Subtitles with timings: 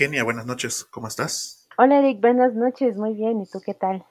[0.00, 1.68] Kenia, buenas noches, ¿cómo estás?
[1.76, 4.06] Hola Eric, buenas noches, muy bien, ¿y tú qué tal?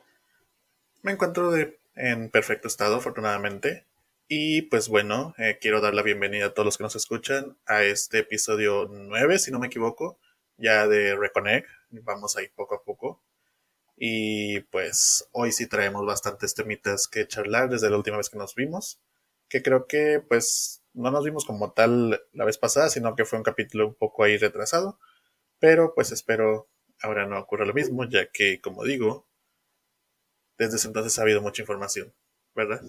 [1.01, 3.87] Me encuentro de, en perfecto estado, afortunadamente.
[4.27, 7.81] Y pues bueno, eh, quiero dar la bienvenida a todos los que nos escuchan a
[7.81, 10.19] este episodio 9, si no me equivoco,
[10.57, 11.67] ya de Reconnect.
[11.89, 13.23] Vamos ahí poco a poco.
[13.97, 18.53] Y pues hoy sí traemos bastantes temitas que charlar desde la última vez que nos
[18.53, 19.01] vimos.
[19.47, 23.39] Que creo que pues no nos vimos como tal la vez pasada, sino que fue
[23.39, 24.99] un capítulo un poco ahí retrasado.
[25.59, 26.69] Pero pues espero
[27.01, 29.27] ahora no ocurra lo mismo, ya que como digo,
[30.57, 32.13] desde ese entonces ha habido mucha información.
[32.55, 32.81] ¿verdad?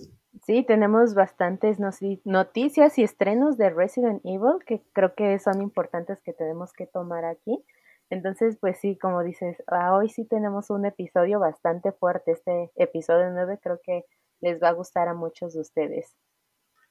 [0.47, 1.79] Sí, tenemos bastantes
[2.25, 7.25] noticias y estrenos de Resident Evil que creo que son importantes que tenemos que tomar
[7.25, 7.65] aquí.
[8.11, 12.33] Entonces, pues sí, como dices, ah, hoy sí tenemos un episodio bastante fuerte.
[12.33, 14.05] Este episodio 9 creo que
[14.41, 16.17] les va a gustar a muchos de ustedes.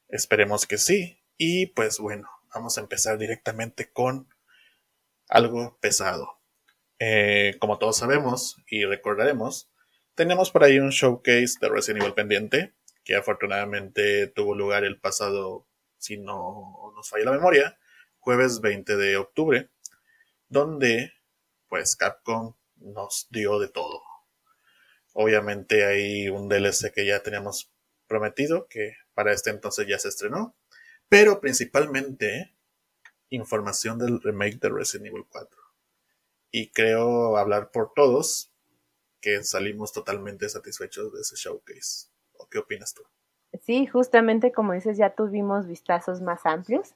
[0.08, 1.22] Esperemos que sí.
[1.38, 4.30] Y pues bueno, vamos a empezar directamente con
[5.30, 6.40] algo pesado.
[7.00, 9.72] Eh, como todos sabemos y recordaremos,
[10.16, 12.74] tenemos por ahí un showcase de Resident Evil pendiente,
[13.06, 15.66] que afortunadamente tuvo lugar el pasado,
[15.98, 17.80] si no nos falla la memoria,
[18.20, 19.70] jueves 20 de octubre,
[20.50, 21.14] donde
[21.70, 24.02] pues Capcom nos dio de todo.
[25.14, 27.72] Obviamente hay un DLC que ya teníamos
[28.08, 30.56] prometido, que para este entonces ya se estrenó,
[31.08, 32.56] pero principalmente
[33.30, 35.50] información del remake de Resident Evil 4.
[36.52, 38.52] Y creo hablar por todos
[39.22, 42.08] que salimos totalmente satisfechos de ese showcase.
[42.38, 43.04] ¿O qué opinas tú?
[43.62, 46.96] Sí, justamente como dices, ya tuvimos vistazos más amplios.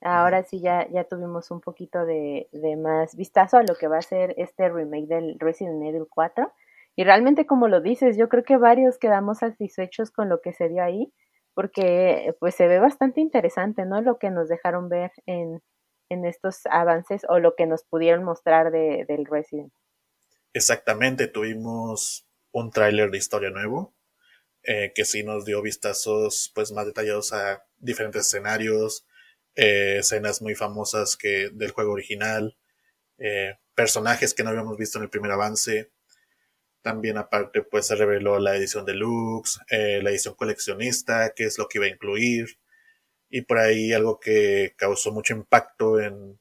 [0.00, 3.98] Ahora sí ya, ya tuvimos un poquito de, de, más vistazo a lo que va
[3.98, 6.52] a ser este remake del Resident Evil 4.
[6.96, 10.68] Y realmente como lo dices, yo creo que varios quedamos satisfechos con lo que se
[10.68, 11.12] dio ahí,
[11.54, 14.02] porque pues se ve bastante interesante, ¿no?
[14.02, 15.62] Lo que nos dejaron ver en,
[16.12, 19.72] en estos avances o lo que nos pudieron mostrar de, del Resident.
[20.52, 23.94] Exactamente, tuvimos un tráiler de historia nuevo,
[24.62, 29.06] eh, que sí nos dio vistazos pues más detallados a diferentes escenarios,
[29.54, 32.56] eh, escenas muy famosas que del juego original,
[33.18, 35.90] eh, personajes que no habíamos visto en el primer avance.
[36.82, 41.78] También aparte pues se reveló la edición deluxe, la edición coleccionista, qué es lo que
[41.78, 42.58] iba a incluir.
[43.34, 46.38] Y por ahí algo que causó mucho impacto en,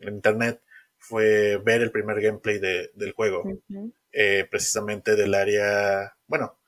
[0.00, 0.60] en internet
[0.98, 3.44] fue ver el primer gameplay del juego.
[4.12, 6.58] Eh, precisamente del área, bueno,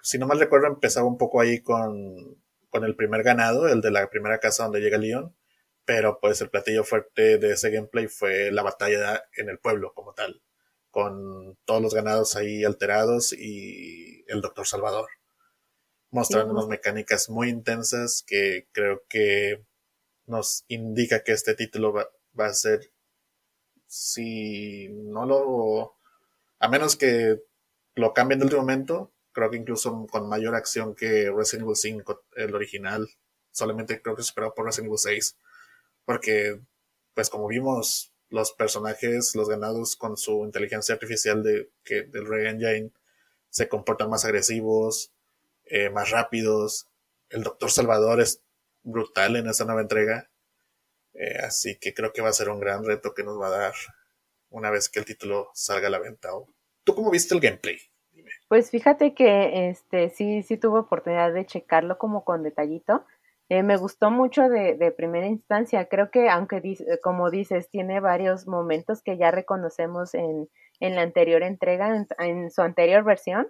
[0.00, 2.40] si no mal recuerdo, empezaba un poco ahí con,
[2.70, 5.34] con el primer ganado, el de la primera casa donde llega Leon,
[5.84, 10.14] pero pues el platillo fuerte de ese gameplay fue la batalla en el pueblo como
[10.14, 10.40] tal,
[10.90, 15.08] con todos los ganados ahí alterados y el Doctor Salvador,
[16.14, 19.64] mostrándonos mecánicas muy intensas que creo que
[20.26, 22.92] nos indica que este título va a ser
[23.88, 25.96] si no lo...
[26.60, 27.42] A menos que
[27.96, 32.24] lo cambien de último momento, creo que incluso con mayor acción que Resident Evil 5,
[32.36, 33.08] el original,
[33.50, 35.36] solamente creo que superado por Resident Evil 6,
[36.04, 36.60] porque
[37.12, 42.46] pues como vimos los personajes, los ganados con su inteligencia artificial de, que, del Rey
[42.46, 42.92] Engine
[43.50, 45.12] se comportan más agresivos,
[45.66, 46.88] eh, más rápidos.
[47.28, 48.42] El Doctor Salvador es
[48.82, 50.30] brutal en esta nueva entrega.
[51.14, 53.58] Eh, así que creo que va a ser un gran reto que nos va a
[53.58, 53.74] dar
[54.50, 56.30] una vez que el título salga a la venta.
[56.84, 57.78] ¿Tú cómo viste el gameplay?
[58.48, 63.04] Pues fíjate que este sí, sí tuve oportunidad de checarlo como con detallito.
[63.48, 65.86] Eh, me gustó mucho de, de, primera instancia.
[65.88, 66.62] Creo que, aunque
[67.02, 70.48] como dices, tiene varios momentos que ya reconocemos en,
[70.80, 73.48] en la anterior entrega, en, en su anterior versión.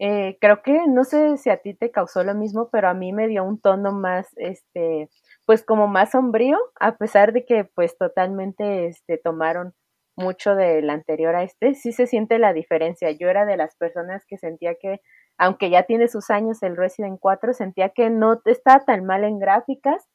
[0.00, 3.12] Eh, creo que no sé si a ti te causó lo mismo, pero a mí
[3.12, 5.08] me dio un tono más, este,
[5.44, 9.74] pues como más sombrío, a pesar de que pues totalmente este, tomaron
[10.16, 13.10] mucho del anterior a este, sí se siente la diferencia.
[13.12, 15.00] Yo era de las personas que sentía que,
[15.38, 19.38] aunque ya tiene sus años el Resident 4, sentía que no estaba tan mal en
[19.38, 20.06] gráficas,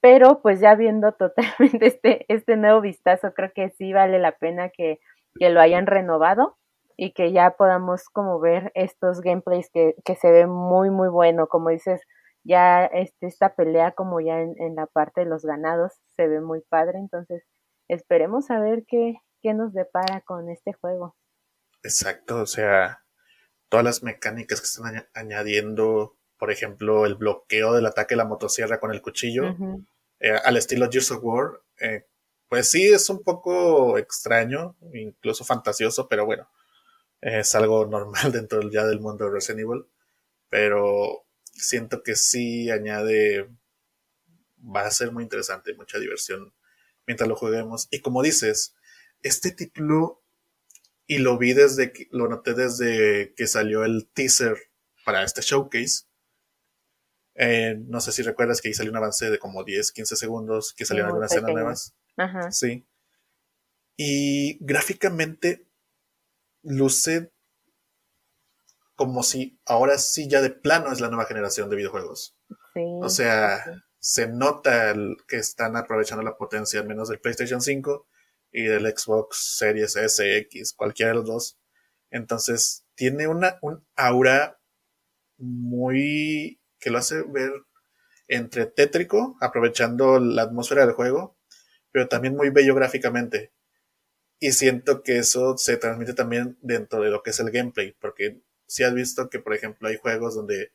[0.00, 4.70] pero pues ya viendo totalmente este, este nuevo vistazo, creo que sí vale la pena
[4.70, 5.00] que,
[5.38, 6.56] que lo hayan renovado
[7.00, 11.46] y que ya podamos como ver estos gameplays que, que se ven muy, muy bueno,
[11.46, 12.02] como dices,
[12.42, 16.60] ya este, esta pelea como ya en, la parte de los ganados se ve muy
[16.68, 17.44] padre, entonces
[17.86, 21.14] esperemos a ver qué, qué nos depara con este juego.
[21.84, 23.04] Exacto, o sea,
[23.68, 28.80] todas las mecánicas que están añadiendo, por ejemplo, el bloqueo del ataque de la motosierra
[28.80, 29.54] con el cuchillo,
[30.18, 32.06] eh, al estilo Gears of War, eh,
[32.48, 36.48] pues sí es un poco extraño, incluso fantasioso, pero bueno,
[37.20, 39.86] es algo normal dentro ya del mundo de Resident Evil,
[40.48, 43.48] pero siento que sí añade,
[44.64, 46.52] va a ser muy interesante, mucha diversión
[47.06, 47.88] mientras lo juguemos.
[47.90, 48.74] Y como dices,
[49.22, 50.22] este título,
[51.06, 54.56] y lo vi desde que, lo noté desde que salió el teaser
[55.04, 56.04] para este showcase.
[57.34, 60.74] Eh, no sé si recuerdas que ahí salió un avance de como 10, 15 segundos,
[60.74, 61.94] que salieron algunas escenas nuevas.
[62.16, 62.52] Ajá.
[62.52, 62.86] Sí.
[63.96, 65.67] Y gráficamente
[66.62, 67.32] luce
[68.94, 72.36] como si ahora sí ya de plano es la nueva generación de videojuegos.
[72.74, 73.70] Sí, O sea, sí.
[73.98, 78.06] se nota el- que están aprovechando la potencia al menos del PlayStation 5
[78.50, 81.58] y del Xbox Series S, X, cualquiera de los dos.
[82.10, 84.58] Entonces, tiene una, un aura
[85.38, 87.52] muy que lo hace ver
[88.28, 91.38] entre tétrico, aprovechando la atmósfera del juego,
[91.92, 93.52] pero también muy bello gráficamente.
[94.40, 98.40] Y siento que eso se transmite también dentro de lo que es el gameplay, porque
[98.66, 100.70] si has visto que, por ejemplo, hay juegos donde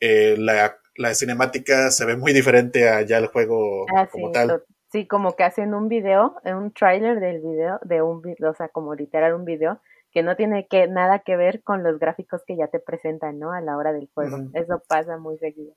[0.00, 4.32] eh, la, la cinemática se ve muy diferente a ya el juego Ah, como sí,
[4.32, 4.64] tal.
[4.92, 8.68] sí, como que hacen un video, un tráiler del video, de un video, o sea,
[8.68, 9.80] como literal un video,
[10.12, 13.52] que no tiene que nada que ver con los gráficos que ya te presentan, ¿no?
[13.52, 14.38] A la hora del juego.
[14.54, 15.74] Eso pasa muy seguido.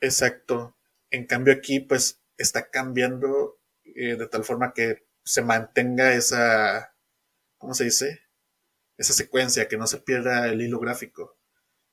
[0.00, 0.76] Exacto.
[1.10, 6.92] En cambio aquí, pues, está cambiando eh, de tal forma que se mantenga esa,
[7.56, 8.18] ¿cómo se dice?
[8.96, 11.36] Esa secuencia, que no se pierda el hilo gráfico.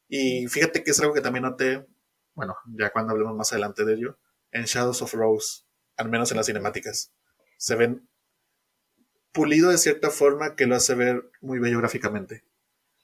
[0.08, 1.86] Y fíjate que es algo que también noté,
[2.34, 4.18] bueno, ya cuando hablemos más adelante de ello,
[4.50, 5.66] en Shadows of Rose,
[5.98, 7.14] al menos en las cinemáticas.
[7.58, 8.10] Se ven
[9.34, 12.44] pulido de cierta forma que lo hace ver muy bello gráficamente.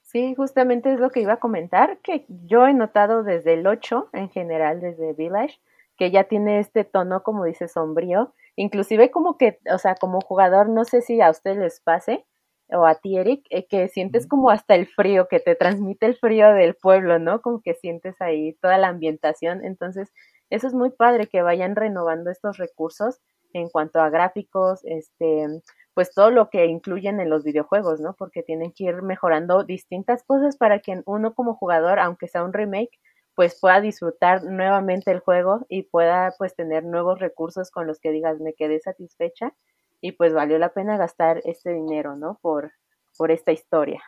[0.01, 4.09] Sí, justamente es lo que iba a comentar, que yo he notado desde el 8,
[4.13, 5.62] en general, desde Village,
[5.97, 8.33] que ya tiene este tono, como dice, sombrío.
[8.55, 12.25] Inclusive como que, o sea, como jugador, no sé si a usted les pase,
[12.69, 16.15] o a ti, Eric, eh, que sientes como hasta el frío, que te transmite el
[16.17, 17.41] frío del pueblo, ¿no?
[17.41, 19.63] Como que sientes ahí toda la ambientación.
[19.65, 20.11] Entonces,
[20.49, 23.19] eso es muy padre que vayan renovando estos recursos
[23.53, 25.47] en cuanto a gráficos, este,
[25.93, 28.15] pues todo lo que incluyen en los videojuegos, ¿no?
[28.15, 32.53] Porque tienen que ir mejorando distintas cosas para que uno como jugador, aunque sea un
[32.53, 32.99] remake,
[33.35, 38.12] pues pueda disfrutar nuevamente el juego y pueda pues tener nuevos recursos con los que
[38.12, 39.53] digas me quedé satisfecha
[40.01, 42.38] y pues valió la pena gastar este dinero, ¿no?
[42.41, 42.74] Por,
[43.18, 44.03] por esta historia.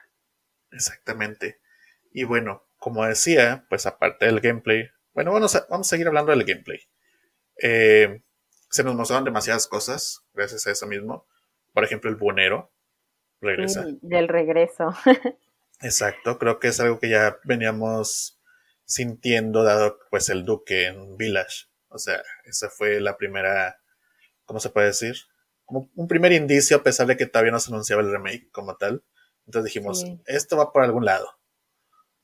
[0.72, 1.60] Exactamente.
[2.12, 6.32] Y bueno, como decía, pues aparte del gameplay, bueno, vamos a, vamos a seguir hablando
[6.32, 6.80] del gameplay.
[7.62, 8.22] Eh,
[8.70, 11.26] se nos mostraron demasiadas cosas gracias a eso mismo.
[11.74, 12.74] Por ejemplo, el buonero
[13.40, 13.86] regresa.
[13.86, 14.94] Sí, del regreso.
[15.82, 18.35] Exacto, creo que es algo que ya veníamos
[18.86, 21.66] sintiendo dado pues el duque en Village.
[21.90, 23.80] O sea, esa fue la primera,
[24.46, 25.16] ¿cómo se puede decir?
[25.66, 28.76] Como un primer indicio a pesar de que todavía no se anunciaba el remake como
[28.78, 29.04] tal.
[29.46, 30.22] Entonces dijimos, Sí.
[30.26, 31.28] esto va por algún lado.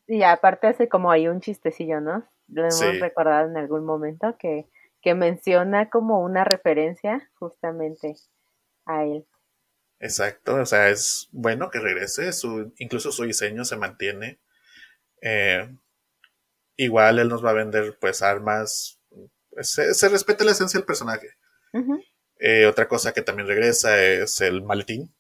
[0.08, 2.30] Y aparte hace como ahí un chistecillo, ¿no?
[2.48, 3.00] Lo hemos Sí.
[3.00, 4.68] recordado en algún momento que,
[5.02, 8.16] que menciona como una referencia justamente
[8.86, 9.26] a él.
[10.00, 14.40] Exacto, o sea, es bueno que regrese, su, incluso su diseño se mantiene.
[15.22, 15.70] Eh,
[16.84, 19.00] igual él nos va a vender pues armas,
[19.62, 21.28] se, se respeta la esencia del personaje.
[21.74, 22.02] Ujú.
[22.40, 25.14] Eh, otra cosa que también regresa es el maletín.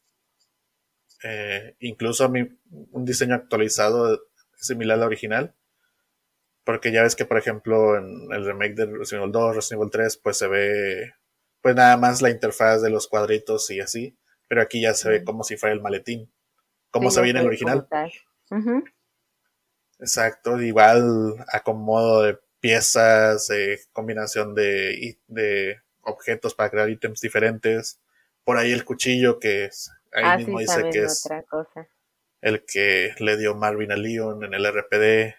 [1.23, 2.47] Eh, incluso a mí,
[2.91, 4.19] un diseño actualizado
[4.55, 5.55] similar al original.
[6.63, 9.91] Porque ya ves que, por ejemplo, en el remake de Resident Evil 2, Resident Evil
[9.91, 11.13] 3, pues se ve
[11.61, 14.17] pues nada más la interfaz de los cuadritos y así.
[14.47, 16.31] Pero aquí ya se ve como si fuera el maletín.
[16.89, 17.87] Como Sí, se ve en el original.
[17.87, 18.11] como tal.
[20.01, 28.01] Exacto, igual acomodo de piezas, eh, combinación de, de objetos para crear ítems diferentes.
[28.43, 31.87] Por ahí el cuchillo que es, ahí Ah, mismo sí, dice que es otra cosa.
[32.41, 35.35] el que le dio Marvin a Leon en el RPD.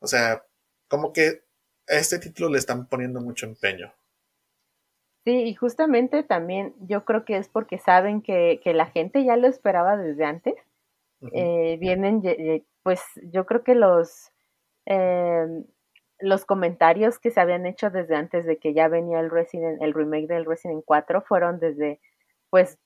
[0.00, 0.44] O sea,
[0.88, 1.44] como que
[1.88, 3.94] a este título le están poniendo mucho empeño.
[5.24, 9.36] Sí, y justamente también yo creo que es porque saben que, que la gente ya
[9.36, 10.54] lo esperaba desde antes.
[11.32, 12.22] Eh, vienen,
[12.82, 14.30] pues yo creo que los,
[14.86, 15.64] em,
[16.20, 19.94] los comentarios que se habían hecho desde antes de que ya venía el Resident, el
[19.94, 22.00] remake del Resident 4 fueron desde,
[22.50, 22.78] pues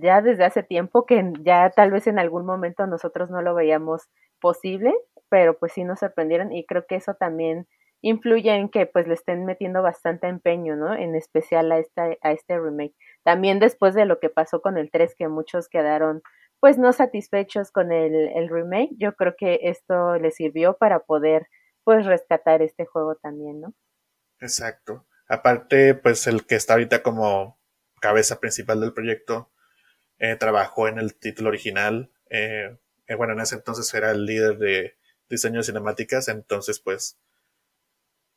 [0.00, 4.08] ya desde hace tiempo que ya tal vez en algún momento nosotros no lo veíamos
[4.40, 4.94] posible,
[5.28, 7.66] pero pues sí nos sorprendieron y creo que eso también
[8.00, 10.94] influye en que pues le estén metiendo bastante empeño, ¿no?
[10.94, 12.94] En especial a esta, a este remake.
[13.24, 16.22] También después de lo que pasó con el 3, que muchos quedaron
[16.60, 21.48] pues no satisfechos con el, el remake, yo creo que esto les sirvió para poder
[21.84, 23.74] pues rescatar este juego también, ¿no?
[24.40, 25.06] Exacto.
[25.28, 27.58] Aparte, pues el que está ahorita como
[28.00, 29.50] cabeza principal del proyecto
[30.18, 32.10] eh, trabajó en el título original.
[32.30, 34.96] eh, eh, bueno, en ese entonces era el líder de
[35.28, 37.18] diseño de cinemáticas, entonces pues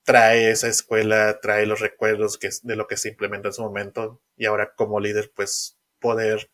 [0.04, 4.46] trae esa escuela, trae los recuerdos de lo que se implementó en su momento y
[4.46, 6.50] ahora como líder pues poder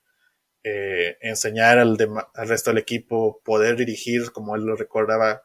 [0.69, 1.97] eh, enseñar al,
[2.33, 5.43] al, resto del equipo, poder dirigir como él lo recordaba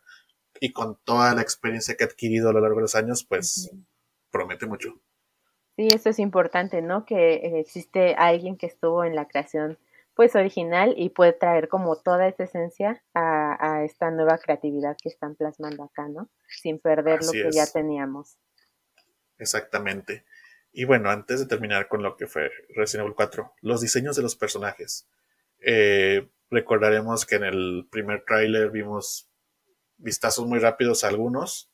[0.58, 3.70] y con toda la experiencia que ha adquirido a lo largo de los años, pues
[4.32, 5.00] promete mucho.
[5.76, 7.06] Sí, eso es importante, ¿no?
[7.06, 9.78] Que eh, existe alguien que estuvo en la creación
[10.14, 15.08] pues original y puede traer como toda esa esencia a, a esta nueva creatividad que
[15.08, 16.28] están plasmando acá, ¿no?
[16.48, 18.38] Sin perder lo que ya teníamos.
[19.38, 20.24] Exactamente.
[20.72, 24.22] Y bueno, antes de terminar con lo que fue Resident Evil 4, los diseños de
[24.22, 25.06] los personajes.
[25.60, 29.28] Eh, recordaremos que en el primer tráiler vimos
[29.98, 31.70] vistazos muy rápidos a algunos.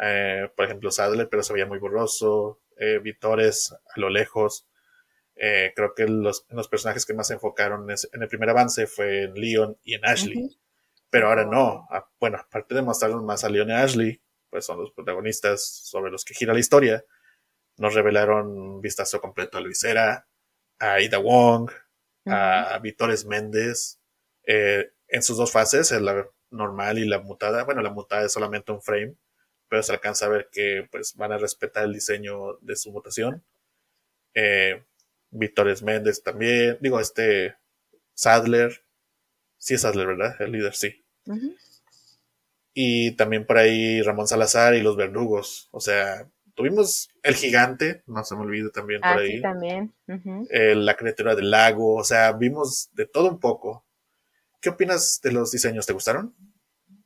[0.00, 2.60] Eh, por ejemplo, Sadler, pero se veía muy borroso.
[2.76, 4.66] Eh, Vitores a lo lejos.
[5.36, 9.24] Eh, creo que los, los, personajes que más se enfocaron en, el primer avance fue
[9.24, 10.58] en Leon y en Ashley.
[11.10, 11.86] Pero ahora no.
[11.90, 16.10] Ah, bueno, aparte de mostrarnos más a Leon y Ashley, pues son los protagonistas sobre
[16.10, 17.04] los que gira la historia.
[17.78, 20.26] Nos revelaron un vistazo completo a Luisera,
[20.78, 21.70] a Ida Wong,
[22.26, 23.98] a Vitores Méndez,
[24.46, 27.64] eh, en sus dos fases, la normal y la mutada.
[27.64, 29.14] Bueno, la mutada es solamente un frame,
[29.68, 33.42] pero se alcanza a ver que pues van a respetar el diseño de su mutación.
[34.34, 34.84] Eh,
[35.30, 37.56] Vitores Méndez también, digo, este
[38.14, 38.84] Sadler,
[39.56, 40.40] sí es Sadler, ¿verdad?
[40.40, 41.04] El líder, sí.
[42.74, 48.24] Y también por ahí Ramón Salazar y los verdugos, o sea, tuvimos el gigante, no
[48.24, 49.36] se me olvide también por ah, ahí.
[49.36, 49.92] Sí, también.
[50.50, 53.84] Eh, la criatura del lago, o sea, vimos de todo un poco.
[54.60, 55.86] ¿Qué opinas de los diseños?
[55.86, 56.34] ¿Te gustaron?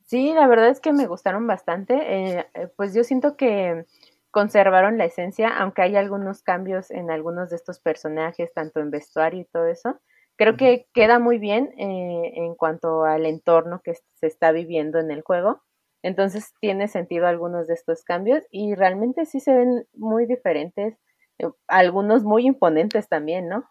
[0.05, 1.95] Sí, la verdad es que me gustaron bastante.
[1.95, 3.85] Eh, eh, pues yo siento que
[4.31, 9.41] conservaron la esencia, aunque hay algunos cambios en algunos de estos personajes, tanto en vestuario
[9.41, 9.99] y todo eso.
[10.35, 15.23] Creo que queda muy bien en cuanto al entorno que se está viviendo en el
[15.23, 15.63] juego.
[16.03, 20.95] Entonces tiene sentido algunos de estos cambios y realmente sí se ven muy diferentes,
[21.39, 23.67] eh, algunos muy imponentes también, ¿no?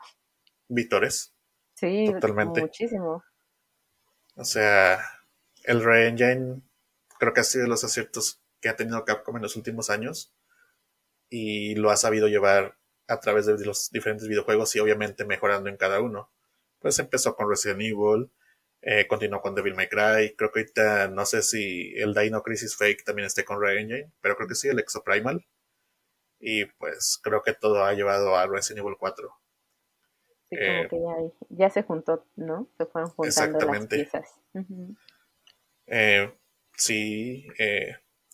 [0.68, 1.34] Vítores.
[1.74, 2.60] Sí, Totalmente.
[2.60, 3.22] muchísimo.
[4.34, 4.98] O sea,
[5.64, 6.62] el Re-Engine
[7.18, 10.34] creo que ha sido de los aciertos que ha tenido Capcom en los últimos años
[11.28, 12.76] y lo ha sabido llevar
[13.08, 16.30] a través de los diferentes videojuegos y obviamente mejorando en cada uno.
[16.78, 18.30] Pues empezó con Resident Evil,
[18.88, 20.36] eh, continuó con Devil May Cry.
[20.36, 24.12] Creo que ahorita no sé si el Dino Crisis Fake también esté con Ray Engine,
[24.20, 25.44] pero creo que sí, el Exoprimal.
[26.38, 29.28] Y pues creo que todo ha llevado a Resident Evil 4.
[30.50, 30.56] Sí,
[30.88, 32.70] como eh, que ya, se juntó, ¿no?
[32.78, 34.30] Se fueron juntando las piezas.
[35.88, 36.32] Eh,
[36.76, 37.48] sí,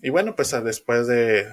[0.02, 1.46] y bueno, pues después de,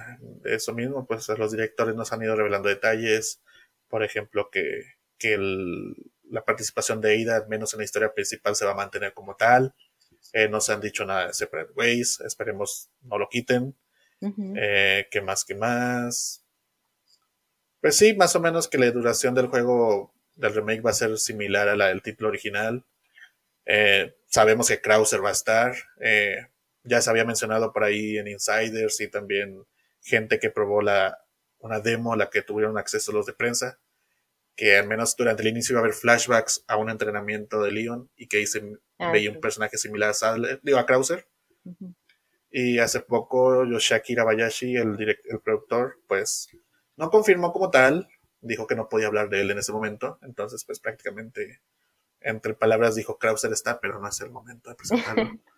[0.44, 3.42] eso mismo, pues los directores nos han ido revelando detalles.
[3.88, 4.82] Por ejemplo, que,
[5.16, 5.94] que el,
[6.30, 9.74] la participación de Ida, menos en la historia principal, se va a mantener como tal.
[10.32, 13.74] Eh, no se han dicho nada de Separate Ways, esperemos no lo quiten.
[14.56, 15.44] Eh, ¿Qué más?
[15.44, 16.44] ¿Qué más?
[17.80, 21.18] Pues sí, más o menos que la duración del juego del remake va a ser
[21.18, 22.84] similar a la del título original.
[23.66, 25.74] Eh, sabemos que Krauser va a estar.
[26.84, 29.64] ya se había mencionado por ahí en Insiders y también
[30.02, 31.24] gente que probó la,
[31.58, 33.78] una demo, la que tuvieron acceso los de prensa
[34.56, 38.10] que al menos durante el inicio iba a haber flashbacks a un entrenamiento de Leon
[38.16, 41.26] y que ahí se ah, veía un personaje similar a Sadler, digo, a Krauser.
[42.50, 46.48] Y hace poco Yoshiaki Irabayashi, el, el productor, pues
[46.96, 48.08] no confirmó como tal,
[48.40, 51.60] dijo que no podía hablar de él en ese momento, entonces pues prácticamente
[52.20, 55.30] entre palabras dijo Krauser está, pero no es el momento de presentarlo.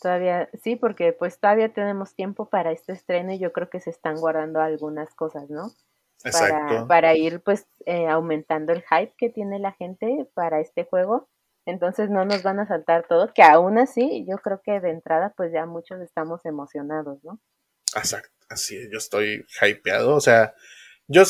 [0.00, 3.90] todavía, sí, porque pues todavía tenemos tiempo para este estreno y yo creo que se
[3.90, 5.72] están guardando algunas cosas, ¿no?
[6.22, 11.28] Para, para ir pues eh, aumentando el hype que tiene la gente para este juego.
[11.66, 15.34] Entonces no nos van a saltar todos, que aún así yo creo que de entrada
[15.36, 17.38] pues ya muchos estamos emocionados, ¿no?
[17.94, 20.54] Exacto, así yo estoy hypeado, o sea,
[21.06, 21.22] yo,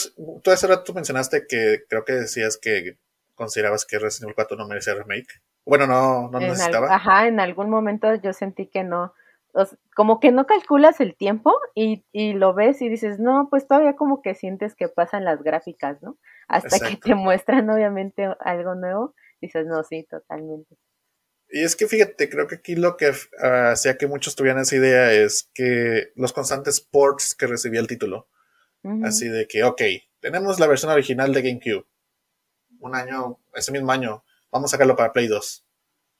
[0.42, 2.98] tú hace rato mencionaste que creo que decías que
[3.34, 5.42] considerabas que Resident Evil 4 no merecía remake.
[5.64, 6.94] Bueno, no, no necesitaba.
[6.94, 9.14] ajá, en algún momento yo sentí que no,
[9.94, 13.96] como que no calculas el tiempo y, y, lo ves y dices, no, pues todavía
[13.96, 16.18] como que sientes que pasan las gráficas, ¿no?
[16.48, 20.76] Hasta que te muestran obviamente algo nuevo, dices, no, sí, totalmente.
[21.52, 25.12] Y es que fíjate, creo que aquí lo que hacía que muchos tuvieran esa idea
[25.12, 28.28] es que los constantes ports que recibía el título.
[29.04, 29.82] Así de que, ok,
[30.20, 31.86] tenemos la versión original de GameCube.
[32.78, 35.66] Un año, ese mismo año, vamos a sacarlo para Play 2.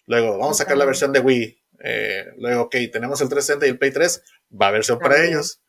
[0.06, 3.70] Luego, vamos a sacar la versión de Wii eh, luego, ok, tenemos el 360 y
[3.70, 4.22] el Play 3,
[4.60, 5.62] va a versión para ellos.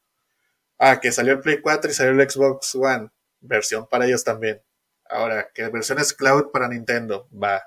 [0.77, 4.62] Ah, que salió el Play 4 y salió el Xbox One, versión para ellos también.
[5.10, 7.63] Ahora, que versiones cloud para Nintendo, va.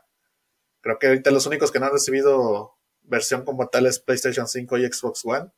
[0.80, 4.78] Creo que ahorita los únicos que no han recibido versión como tal es PlayStation 5
[4.78, 5.50] y Xbox One.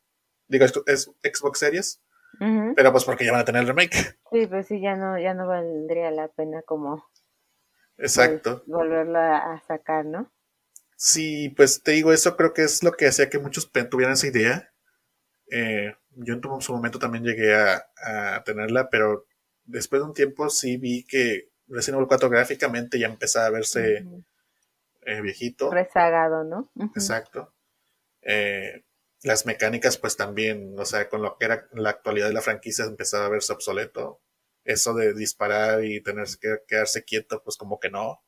[0.49, 2.03] Digo, es Xbox Series.
[2.39, 4.19] Pero pues porque ya van a tener el remake.
[4.31, 7.03] Sí, pues sí, ya no, ya no valdría la pena como
[7.99, 8.63] Exacto.
[8.67, 10.31] Pues, volverla a sacar, ¿no?
[10.97, 14.27] Sí, pues te digo, eso creo que es lo que hacía que muchos tuvieran esa
[14.27, 14.73] idea.
[15.51, 19.27] Eh, yo en su momento también llegué a, tenerla, pero
[19.65, 24.07] después de un tiempo sí vi que Resident Evil 4 gráficamente ya empezaba a verse
[25.03, 25.71] eh, viejito.
[25.71, 26.71] Rezagado, ¿no?
[26.95, 27.55] Exacto.
[28.23, 28.85] Eh,
[29.23, 32.85] las mecánicas, pues también, o sea, con lo que era la actualidad de la franquicia
[32.85, 34.23] empezaba a verse obsoleto.
[34.65, 38.23] Eso de disparar y tener que quedarse quieto, pues como que no.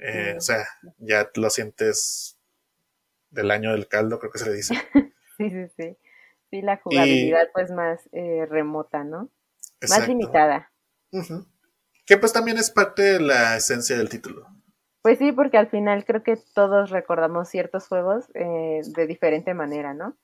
[0.00, 0.64] Eh, o sea,
[0.98, 2.38] ya lo sientes
[3.30, 4.74] del año del caldo, creo que se le dice.
[5.38, 5.96] sí, sí, sí.
[6.50, 9.30] Sí, la jugabilidad pues más eh, remota, ¿no?
[9.88, 10.70] Más limitada.
[12.04, 14.46] Que pues también es parte de la esencia del título.
[15.00, 19.94] Pues sí, porque al final creo que todos recordamos ciertos juegos eh, de diferente manera,
[19.94, 20.16] ¿no?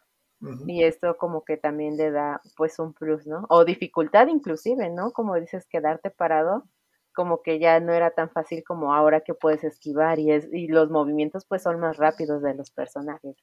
[0.69, 3.45] Y esto como que también le da pues un plus, ¿no?
[3.49, 5.11] O dificultad inclusive, ¿no?
[5.13, 6.69] Como dices, quedarte parado,
[7.19, 10.69] como que ya no era tan fácil como ahora que puedes esquivar y, es, y
[10.69, 13.35] los movimientos pues son más rápidos de los personajes.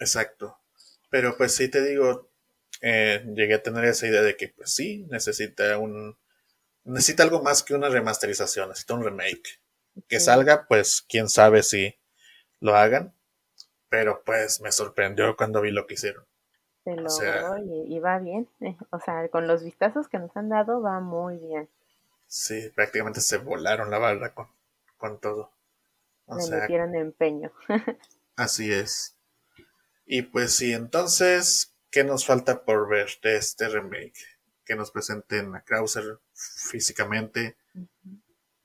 [0.00, 0.58] Exacto.
[1.08, 2.28] Pero pues sí te digo,
[2.82, 6.18] eh, llegué a tener esa idea de que pues sí, necesita un...
[6.84, 9.62] Necesita algo más que una remasterización, necesita un remake.
[10.06, 11.94] Que salga, pues quién sabe si
[12.60, 13.14] lo hagan.
[13.88, 16.26] Pero pues me sorprendió cuando vi lo que hicieron.
[16.84, 18.46] Se logró y, va bien.
[18.90, 21.70] O sea, con los vistazos que nos han dado va muy bien.
[22.34, 24.48] Sí, prácticamente se volaron la barra con,
[24.96, 25.52] con todo.
[26.26, 27.52] O Le metieron empeño.
[28.36, 29.16] así es.
[30.04, 34.18] Y pues sí, entonces, ¿qué nos falta por ver de este remake?
[34.64, 37.56] Que nos presenten a Krauser físicamente,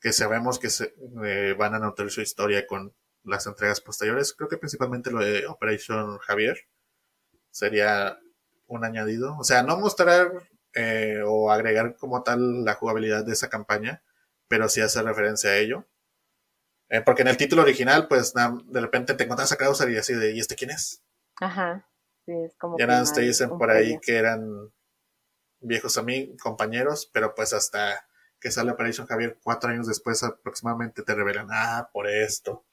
[0.02, 2.92] que sabemos que se, eh, van a notar su historia con
[3.24, 4.34] las entregas posteriores.
[4.34, 6.58] Creo que principalmente lo de Operation Javier
[7.52, 8.18] sería
[8.66, 9.38] un añadido.
[9.38, 14.02] O sea, no mostrar eh, o agregar como tal la jugabilidad de esa campaña,
[14.48, 15.86] pero sí hacer referencia a ello.
[16.90, 20.14] Eh, porque en el título original, pues de repente te encuentras a Krauser y así
[20.14, 21.04] de, ¿y este quién es?
[21.39, 21.88] Ajá,
[22.26, 22.78] sí, es como...
[22.78, 24.72] Ya nada te dicen por ahí que eran
[25.62, 28.06] viejos amigos, compañeros, pero pues hasta
[28.39, 32.63] que sale Operation Javier cuatro años después aproximadamente te revelan, ah, por esto.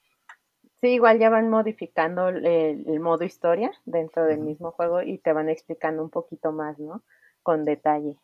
[0.80, 5.48] Sí, igual ya van modificando el, modo historia dentro del mismo juego y te van
[5.48, 7.02] explicando un poquito más, ¿no?
[7.46, 8.16] Con detalle.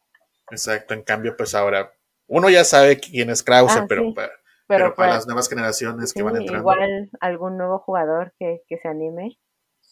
[0.51, 1.95] Exacto, en cambio, pues ahora
[2.27, 4.33] uno ya sabe quién es Krause, ah, pero, para,
[4.67, 6.59] pero, para, las nuevas generaciones que van entrando.
[6.59, 9.39] Igual algún nuevo jugador que, que se anime,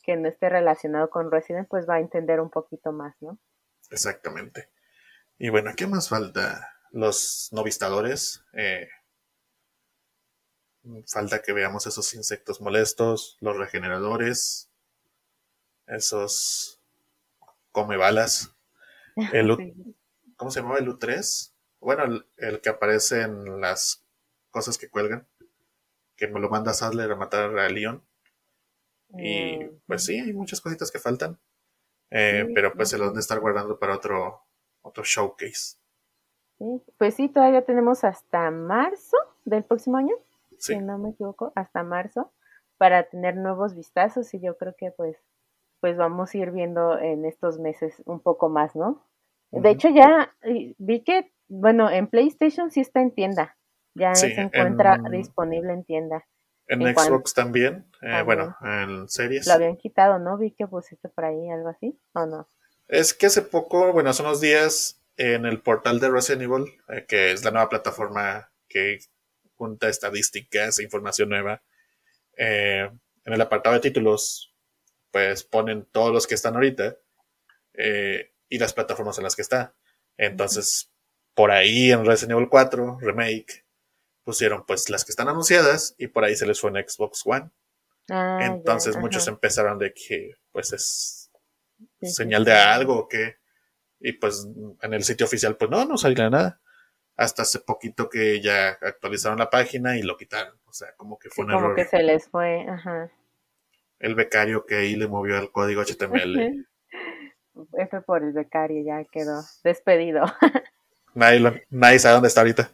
[0.03, 3.39] que no esté relacionado con Resident, pues va a entender un poquito más, ¿no?
[3.93, 4.69] Exactamente.
[5.39, 6.69] Y bueno, ¿qué más falta?
[6.91, 8.45] Los novistadores.
[8.55, 8.89] Eh,
[11.07, 14.73] falta que veamos esos insectos molestos, los regeneradores,
[15.87, 16.81] esos
[17.71, 18.57] come balas.
[19.33, 19.75] El
[20.37, 21.53] ¿Cómo se llamaba el U3?
[21.81, 24.07] Bueno, el, que aparece en las
[24.51, 25.29] cosas que cuelgan,
[26.17, 28.03] que me lo manda Sadler a matar a Leon.
[29.19, 31.39] Y mm, pues sí, hay muchas cositas que faltan.
[32.11, 34.47] Eh, pero pues se lo van a estar guardando para otro,
[34.81, 35.77] otro showcase.
[36.97, 40.15] Pues sí, todavía tenemos hasta marzo del próximo año
[40.61, 42.33] si no me equivoco, hasta marzo,
[42.77, 45.17] para tener nuevos vistazos y yo creo que pues,
[45.81, 49.03] pues vamos a ir viendo en estos meses un poco más, ¿no?
[49.51, 50.35] De hecho ya
[50.79, 53.57] vi que, bueno, en PlayStation sí está en tienda,
[53.95, 56.25] ya se encuentra disponible en tienda.
[56.69, 59.49] En, Xbox también, eh, bueno, en series.
[59.49, 60.39] Lo habían quitado, ¿no?
[60.39, 62.47] Vi que pusiste por ahí algo así, ¿o no?
[62.87, 67.05] Es que hace poco, bueno, hace unos días, en el portal de Resident Evil, eh,
[67.07, 69.01] que es la nueva plataforma que
[69.55, 71.63] junta estadísticas e información nueva.
[72.37, 72.89] Eh,
[73.25, 74.55] en el apartado de títulos,
[75.11, 76.97] pues ponen todos los que están ahorita
[77.75, 79.75] eh, y las plataformas en las que está.
[80.19, 80.91] Entonces,
[81.35, 83.65] por ahí en Resident Evil 4 Remake
[84.23, 87.51] pusieron pues las que están anunciadas y por ahí se les fue en Xbox One.
[88.11, 91.31] Ah, Entonces muchos empezaron de que pues es
[92.03, 93.37] señal de algo que
[93.99, 94.47] y pues
[94.83, 96.61] en el sitio oficial pues no, no salía nada
[97.21, 100.59] hasta hace poquito que ya actualizaron la página y lo quitaron.
[100.65, 101.63] O sea, como que fue un error.
[101.65, 103.11] Como que se les fue, ajá.
[103.99, 106.67] El becario que ahí le movió el código HTML.
[107.75, 110.25] F por el becario, ya quedó despedido.
[111.15, 112.71] nadie, nadie sabe dónde está ahorita.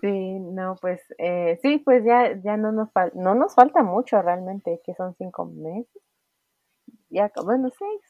[0.00, 4.20] Sí, no, pues eh, sí, pues ya, ya no nos falta, no nos falta mucho
[4.20, 6.02] realmente, que son cinco meses.
[7.08, 8.00] Ya, bueno, seis,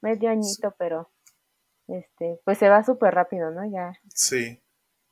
[0.00, 1.10] medio añito, pero
[1.88, 3.64] este, pues se va súper rápido, ¿no?
[3.70, 3.92] Ya.
[4.14, 4.60] Sí.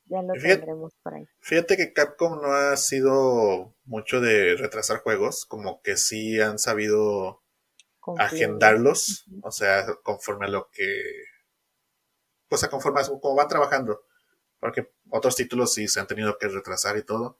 [0.05, 1.25] Ya lo fíjate, tendremos por ahí.
[1.39, 7.40] Fíjate que Capcom no ha sido mucho de retrasar juegos, como que sí han sabido
[8.17, 11.01] agendarlos, o sea, conforme a lo que.
[12.49, 14.03] O sea, conforme a cómo van trabajando.
[14.59, 17.39] porque otros títulos sí se han tenido que retrasar y todo,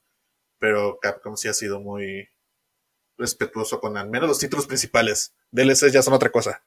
[0.60, 2.30] pero Capcom sí ha sido muy
[3.18, 5.36] respetuoso con al menos los títulos principales.
[5.52, 6.64] DLCs ya son otra cosa,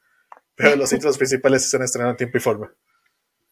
[0.55, 2.75] pero los títulos principales se han estrenado en tiempo y forma.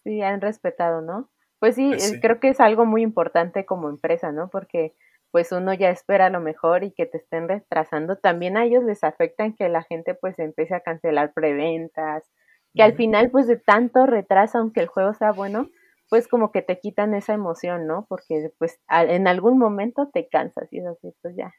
[0.05, 1.31] Sí, han respetado, ¿no?
[1.59, 4.51] Pues sí, pues creo que es algo muy importante como empresa, ¿no?
[4.51, 4.97] Porque
[5.33, 8.17] pues uno ya espera lo mejor y que te estén retrasando.
[8.17, 12.31] También a ellos les afecta en que la gente pues empiece a cancelar preventas,
[12.75, 15.69] que al final pues de tanto retraso, aunque el juego sea bueno,
[16.11, 18.05] pues como que te quitan esa emoción, ¿no?
[18.09, 21.53] Porque pues en algún momento te cansas y es así, pues ya.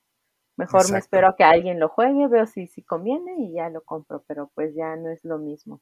[0.55, 3.81] Mejor me espero a que alguien lo juegue, veo si, si conviene y ya lo
[3.81, 5.81] compro, pero pues ya no es lo mismo.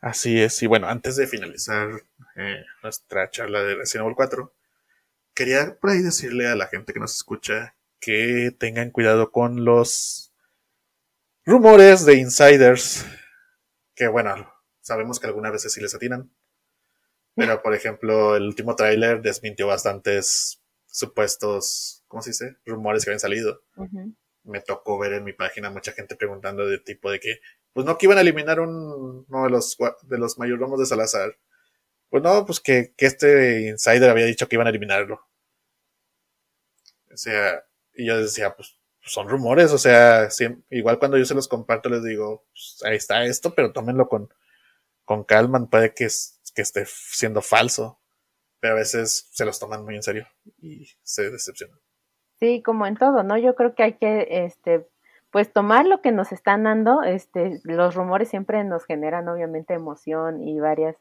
[0.00, 1.88] Así es, y bueno, antes de finalizar
[2.36, 4.52] eh, nuestra charla de Resident Evil 4,
[5.40, 10.34] quería por ahí decirle a la gente que nos escucha que tengan cuidado con los
[11.46, 13.06] rumores de insiders,
[13.94, 16.30] que bueno, sabemos que algunas veces sí les atinan,
[17.34, 22.56] pero por ejemplo, el último tráiler desmintió bastantes supuestos, ¿cómo se dice?
[22.66, 23.62] Rumores que habían salido.
[24.44, 27.40] Me tocó ver en mi página mucha gente preguntando de tipo de que,
[27.72, 31.38] pues no que iban a eliminar un, uno de los, de los mayordomos de Salazar.
[32.10, 35.29] Pues no, pues que, que este insider había dicho que iban a eliminarlo.
[37.12, 40.28] O sea, y yo decía, pues son rumores, o sea,
[40.70, 44.28] igual cuando yo se los comparto les digo, pues, ahí está esto, pero tómenlo con,
[45.04, 46.06] con calma, puede que,
[46.54, 47.98] que esté siendo falso,
[48.60, 50.26] pero a veces se los toman muy en serio
[50.58, 51.78] y se decepcionan.
[52.38, 53.36] Sí, como en todo, ¿no?
[53.36, 54.86] Yo creo que hay que, este,
[55.30, 60.42] pues tomar lo que nos están dando, este, los rumores siempre nos generan obviamente emoción
[60.42, 60.96] y varias,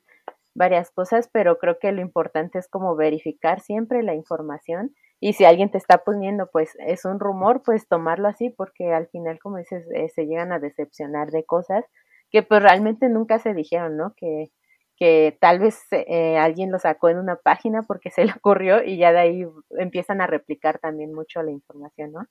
[0.53, 5.43] varias cosas, pero creo que lo importante es como verificar siempre la información y si
[5.43, 9.57] alguien te está poniendo, pues es un rumor, pues tomarlo así, porque al final, como
[9.57, 11.83] dices, eh, se llegan a decepcionar de cosas
[12.31, 14.13] que pues realmente nunca se dijeron, ¿no?
[14.15, 14.51] Que,
[14.95, 18.97] que tal vez eh, alguien lo sacó en una página porque se le ocurrió y
[18.97, 19.45] ya de ahí
[19.77, 22.27] empiezan a replicar también mucho la información, ¿no?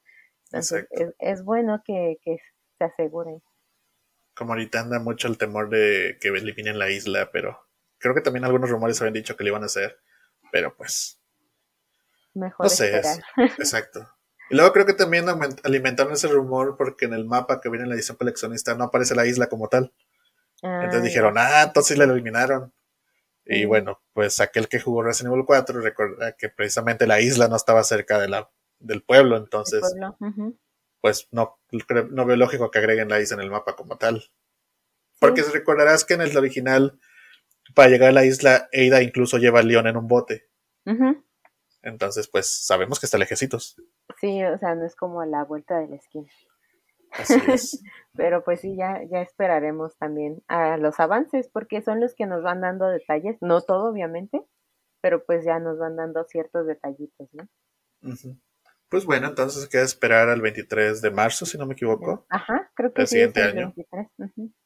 [0.47, 2.39] Entonces es, es, bueno que, que
[2.79, 3.43] se aseguren.
[4.35, 7.59] Como ahorita anda mucho el temor de que eliminen la isla, pero
[7.99, 9.99] creo que también algunos rumores habían dicho que lo iban a hacer,
[10.53, 11.18] pero pues
[12.39, 13.01] Mejor no sé,
[13.37, 14.09] exacto.
[14.51, 15.27] Y luego creo que también
[15.65, 19.15] alimentaron ese rumor porque en el mapa que viene en la edición coleccionista no aparece
[19.15, 19.93] la isla como tal.
[20.63, 22.73] entonces ah, dijeron, ah, entonces la eliminaron.
[23.45, 27.57] Y bueno, pues aquel que jugó Resident Evil 4 recuerda que precisamente la isla no
[27.57, 29.83] estaba cerca de la, del pueblo, entonces
[31.01, 31.59] pues no,
[32.11, 34.25] no veo lógico que agreguen la isla en el mapa como tal.
[35.19, 36.99] Porque si recordarás que en el original,
[37.75, 40.49] para llegar a la isla, Eida incluso lleva al león en un bote.
[41.83, 43.77] Entonces, pues sabemos que está lejecitos.
[44.21, 46.29] Sí, o sea, no es como la vuelta de la esquina.
[47.13, 47.83] Así es.
[48.17, 52.43] Pero pues sí, ya, ya esperaremos también a los avances, porque son los que nos
[52.43, 54.43] van dando detalles, no todo obviamente,
[55.01, 57.49] pero pues ya nos van dando ciertos detallitos, ¿no?
[58.89, 62.27] Pues bueno, entonces queda esperar al 23 de marzo, si no me equivoco.
[62.29, 63.15] Ajá, creo que el sí.
[63.15, 63.73] Siguiente año.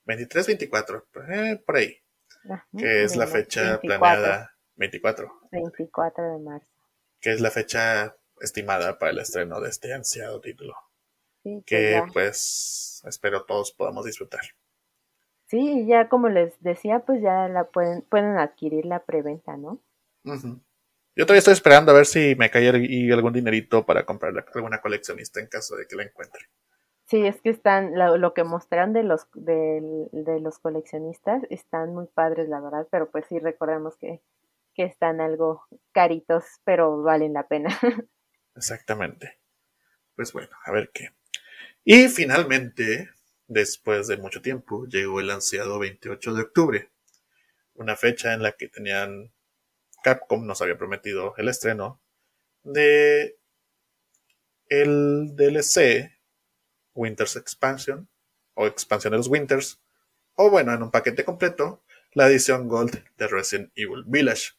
[0.06, 0.46] 23.
[0.46, 1.96] 24, eh, por ahí.
[2.76, 5.30] que es la fecha planeada 24.
[5.50, 6.71] 24 de marzo
[7.22, 10.74] que es la fecha estimada para el estreno de este ansiado título.
[11.42, 14.42] Pues que pues espero todos podamos disfrutar.
[15.46, 19.80] Sí, ya como les decía, pues ya la pueden, pueden adquirir la preventa, ¿no?
[20.24, 22.68] Yo todavía estoy esperando a ver si me cae
[23.12, 26.42] algún dinerito para comprar alguna coleccionista en caso de que la encuentre.
[27.04, 32.06] Sí, es que están, lo, que mostraron de los, de, de, los coleccionistas están muy
[32.06, 34.22] padres, la verdad, pero pues sí recordemos que
[34.74, 37.78] que están algo caritos, pero valen la pena.
[38.56, 39.38] Exactamente.
[40.14, 41.10] Pues bueno, a ver qué.
[41.84, 43.10] Y finalmente,
[43.48, 46.90] después de mucho tiempo, llegó el ansiado 28 de octubre,
[47.74, 49.32] una fecha en la que tenían
[50.02, 52.00] Capcom nos había prometido el estreno
[52.64, 53.38] de
[54.68, 56.12] el DLC
[56.94, 58.08] Winters Expansion
[58.54, 59.80] o expansión de los Winters
[60.34, 64.52] o bueno, en un paquete completo, la edición Gold de Resident Evil Village.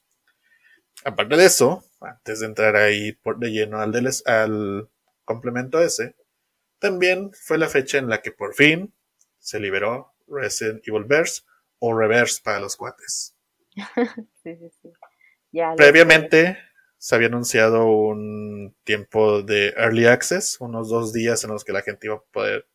[1.06, 3.94] Aparte de eso, antes de entrar ahí por de lleno al,
[4.26, 4.90] al
[5.26, 6.16] complemento ese,
[6.80, 8.94] también fue la fecha en la que por fin
[9.40, 11.44] se liberó Resident Evil Verse
[11.80, 13.36] o Reverse para los cuates.
[14.44, 14.94] sí, sí, sí.
[15.76, 16.58] Previamente
[16.98, 21.82] se había anunciado un tiempo de Early Access, unos dos días en los que la
[21.82, 22.68] gente iba a poder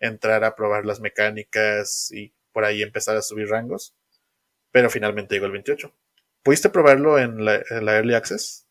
[0.00, 3.94] entrar a probar las mecánicas y por ahí empezar a subir rangos.
[4.70, 5.92] Pero finalmente llegó el 28.
[6.46, 8.68] ¿Pudiste probarlo en la, Early Access?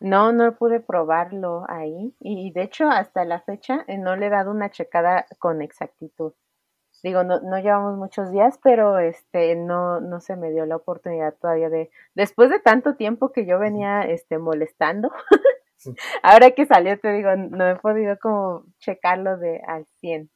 [0.00, 2.14] No, no pude probarlo ahí.
[2.20, 6.34] Y de hecho, hasta la fecha eh, no le he dado una checada con exactitud.
[7.02, 11.34] digo, no, no llevamos muchos días, pero este, no, no se me dio la oportunidad
[11.34, 15.10] todavía de, después de tanto tiempo que yo venía, este, molestando,
[16.22, 20.30] ahora que salió, te digo, no he podido como checarlo de al 100.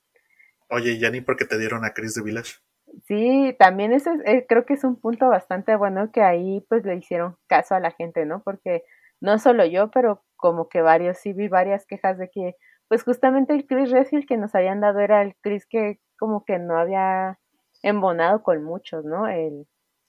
[0.71, 2.64] Oye, ya ni porque te dieron a Chris de Village.
[3.07, 6.97] Sí, también ese eh, creo que es un punto bastante bueno que ahí pues le
[6.97, 8.43] hicieron caso a la gente, ¿no?
[8.43, 8.85] Porque
[9.21, 12.57] no solo yo, pero como que varios, sí vi varias quejas de que
[12.89, 16.59] pues justamente el Chris Redfield que nos habían dado era el Chris que como que
[16.59, 17.39] no había
[17.83, 19.27] embonado con muchos, ¿no?
[19.29, 19.67] El,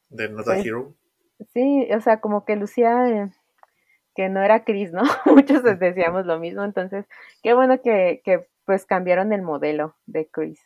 [0.10, 0.96] de Not a Hero.
[1.54, 3.32] Sí, o sea, como que lucía eh,
[4.14, 5.04] que no era Chris, ¿no?
[5.26, 7.06] Muchos decíamos lo mismo, entonces,
[7.44, 10.60] qué bueno que, que pues cambiaron el modelo de Chris.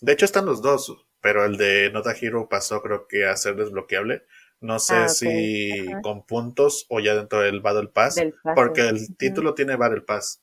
[0.00, 3.34] De hecho están los dos, pero el de Not a Hero pasó creo que a
[3.34, 4.26] ser desbloqueable.
[4.60, 8.22] No sé ah, si con puntos o ya dentro del Battle Pass,
[8.54, 10.42] porque el título tiene Battle Pass.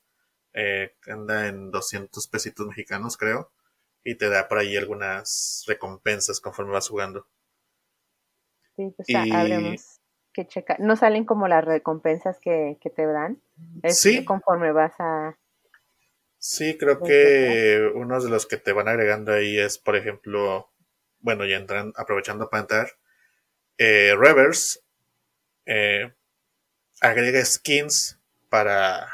[0.54, 3.52] Eh, anda en 200 pesitos mexicanos, creo,
[4.04, 7.28] y te da por ahí algunas recompensas conforme vas jugando.
[8.76, 10.02] Sí, pues habremos
[10.34, 10.80] que checar.
[10.80, 13.40] ¿No salen como las recompensas que, te dan?
[13.90, 14.26] sí.
[14.26, 15.38] Conforme vas a...
[16.40, 20.71] Sí, creo que uno de los que te van agregando ahí es, por ejemplo,
[21.22, 22.92] bueno, ya entran, aprovechando para entrar,
[23.78, 24.80] eh, Reverse
[25.66, 26.14] eh,
[27.00, 29.08] agrega skins para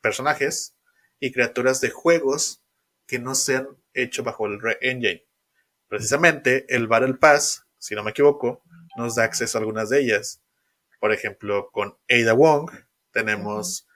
[0.00, 0.76] personajes
[1.20, 2.62] y criaturas de juegos
[3.06, 5.24] que no se han hecho bajo el Re Engine.
[5.88, 8.62] Precisamente el Battle Pass, si no me equivoco,
[8.96, 10.42] nos da acceso a algunas de ellas.
[11.00, 12.70] Por ejemplo, con Ada Wong
[13.12, 13.86] tenemos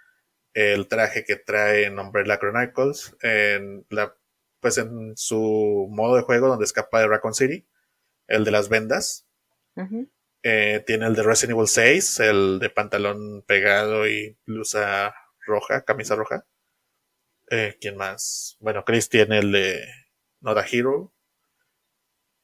[0.55, 4.15] el traje que trae en Umbrella Chronicles, en la,
[4.63, 7.67] pues en su modo de juego donde escapa de Raccoon City,
[8.29, 9.27] el de las vendas.
[10.45, 16.15] Eh, tiene el de Resident Evil 6, el de pantalón pegado y blusa roja, camisa
[16.15, 16.47] roja.
[17.51, 18.57] Eh, ¿Quién más?
[18.61, 19.85] Bueno, Chris tiene el de
[20.41, 21.13] Not a Hero.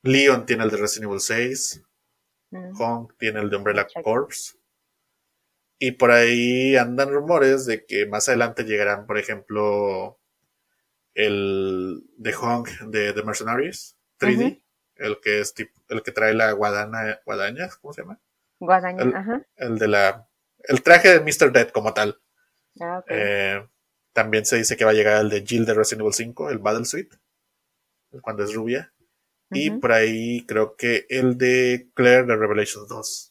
[0.02, 1.82] Leon tiene el de Resident Evil 6.
[2.74, 4.58] Hong tiene el de Umbrella Corps.
[5.78, 10.18] Y por ahí andan rumores de que más adelante llegarán, por ejemplo,
[11.18, 14.62] el de Hong de The Mercenaries 3D,
[14.94, 15.52] el que es
[15.88, 18.20] el que trae la guadana, guadaña, ¿cómo se llama?
[18.60, 19.42] Guadaña, el, ajá.
[19.56, 20.28] El de la,
[20.60, 21.50] el traje de Mr.
[21.50, 22.20] Dead como tal.
[22.80, 23.66] Ah, eh,
[24.12, 26.58] también se dice que va a llegar el de Jill de Resident Evil 5, el
[26.58, 27.16] Battle Suite,
[28.22, 28.92] cuando es rubia.
[29.50, 33.27] Y por ahí creo que el de Claire de Revelations 2.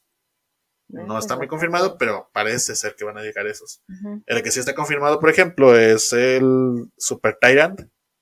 [0.90, 3.84] No está muy confirmado, pero parece ser que van a llegar esos.
[4.26, 7.82] El que sí está confirmado, por ejemplo, es el Super Tyrant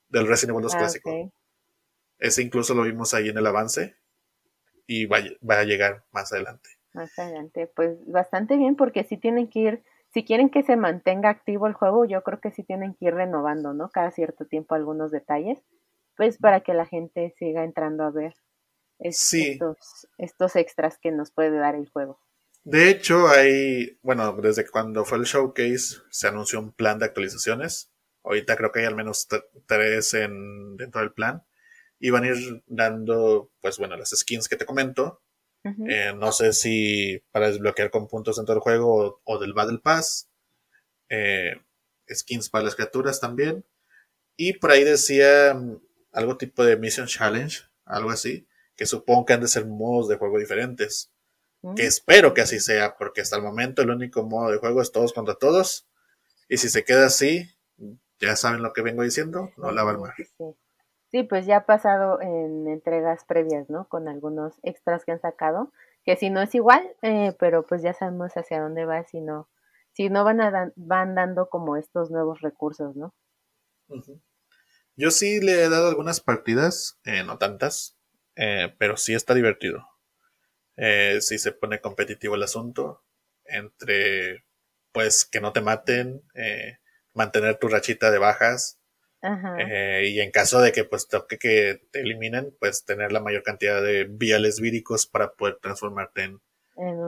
[0.09, 1.31] del Resident Evil 2 ah, clásico.
[2.17, 3.95] Ese incluso lo vimos ahí en el avance
[4.87, 6.69] y va, va, a llegar más adelante.
[6.93, 9.83] Más adelante, pues bastante bien porque si tienen que ir
[10.15, 13.13] si quieren que se mantenga activo el juego, yo creo que sí tienen que ir
[13.13, 13.89] renovando, ¿no?
[13.89, 15.59] Cada cierto tiempo algunos detalles,
[16.15, 18.33] pues para que la gente siga entrando a ver
[18.99, 22.17] estos, estos extras que nos puede dar el juego.
[22.65, 27.91] De hecho, hay, bueno, desde cuando fue el showcase se anunció un plan de actualizaciones.
[28.23, 29.27] Ahorita creo que hay al menos
[29.67, 31.43] tres en, dentro del plan.
[31.99, 35.21] Y van a ir dando, pues bueno, las skins que te comento.
[35.63, 40.31] Eh, no sé si para desbloquear con puntos dentro del juego o, del Battle Pass.
[41.09, 41.61] Eh,
[42.11, 43.63] skins para las criaturas también.
[44.37, 45.79] Y por ahí decía mm,
[46.13, 50.17] algo tipo de Mission Challenge, algo así, que supongo que han de ser modos de
[50.17, 51.11] juego diferentes.
[51.73, 54.91] Que espero que así sea, porque hasta el momento el único modo de juego es
[54.91, 55.87] todos contra todos.
[56.47, 57.49] Y si se queda así,
[58.19, 60.13] ya saben lo que vengo diciendo, no la va al mar.
[61.11, 63.87] Sí, pues ya ha pasado en entregas previas, ¿no?
[63.87, 65.71] Con algunos extras que han sacado,
[66.03, 69.49] que si no es igual, eh, pero pues ya sabemos hacia dónde va, si no,
[69.93, 73.13] si no van, a van dando como estos nuevos recursos, ¿no?
[74.97, 77.97] Yo sí le he dado algunas partidas, eh, no tantas,
[78.35, 79.87] eh, pero sí está divertido.
[80.77, 83.03] Eh, sí se pone competitivo el asunto,
[83.45, 84.45] entre
[84.91, 86.23] pues que no te maten,
[87.13, 88.79] mantener tu rachita de bajas,
[89.57, 93.43] eh, y en caso de que pues toque que te eliminen, pues tener la mayor
[93.43, 96.41] cantidad de viales víricos para poder transformarte en,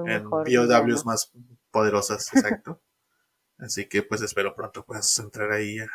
[0.07, 1.31] en, POWs más
[1.69, 2.81] poderosas, exacto.
[3.59, 5.87] Así que pues espero pronto puedas entrar ahí a,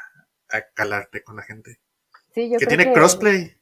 [0.74, 1.80] calarte con la gente.
[2.34, 3.56] Sí, yo que tiene crossplay.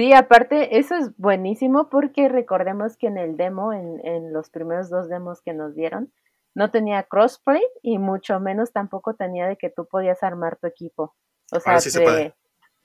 [0.00, 4.88] Sí, aparte, eso es buenísimo porque recordemos que en el demo, en, en los primeros
[4.88, 6.10] dos demos que nos dieron,
[6.54, 11.14] no tenía crossplay y mucho menos tampoco tenía de que tú podías armar tu equipo.
[11.52, 11.78] O sea,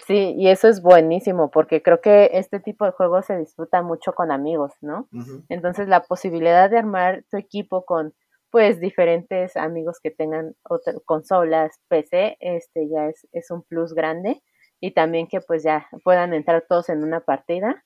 [0.05, 4.11] sí, y eso es buenísimo porque creo que este tipo de juegos se disfruta mucho
[4.11, 5.07] con amigos, ¿no?
[5.47, 8.13] Entonces la posibilidad de armar tu equipo con
[8.49, 10.53] pues diferentes amigos que tengan
[11.05, 14.43] consolas, PC, este ya es, es un plus grande
[14.79, 17.83] y también que pues ya puedan entrar todos en una partida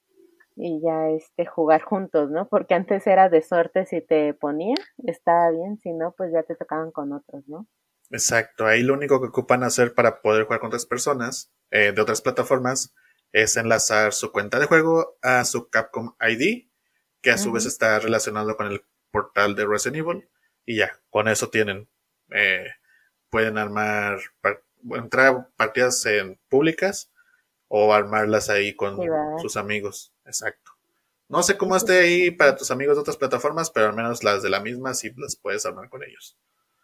[0.56, 2.48] y ya este jugar juntos, ¿no?
[2.50, 4.76] Porque antes era de suerte si te ponía,
[5.06, 7.68] estaba bien, si no, pues ya te tocaban con otros, ¿no?
[8.12, 12.02] Exacto, ahí lo único que ocupan hacer para poder jugar con otras personas eh, de
[12.02, 12.94] otras plataformas
[13.32, 16.70] es enlazar su cuenta de juego a su Capcom ID,
[17.22, 20.30] que a su vez está relacionado con el portal de Resident Evil,
[20.66, 21.88] y ya, con eso tienen,
[22.32, 22.68] eh,
[23.30, 24.20] pueden armar,
[24.92, 27.12] entrar partidas en públicas
[27.68, 28.98] o armarlas ahí con
[29.40, 30.14] sus amigos.
[30.26, 30.72] Exacto.
[31.28, 34.42] No sé cómo esté ahí para tus amigos de otras plataformas, pero al menos las
[34.42, 36.38] de la misma sí las puedes armar con ellos.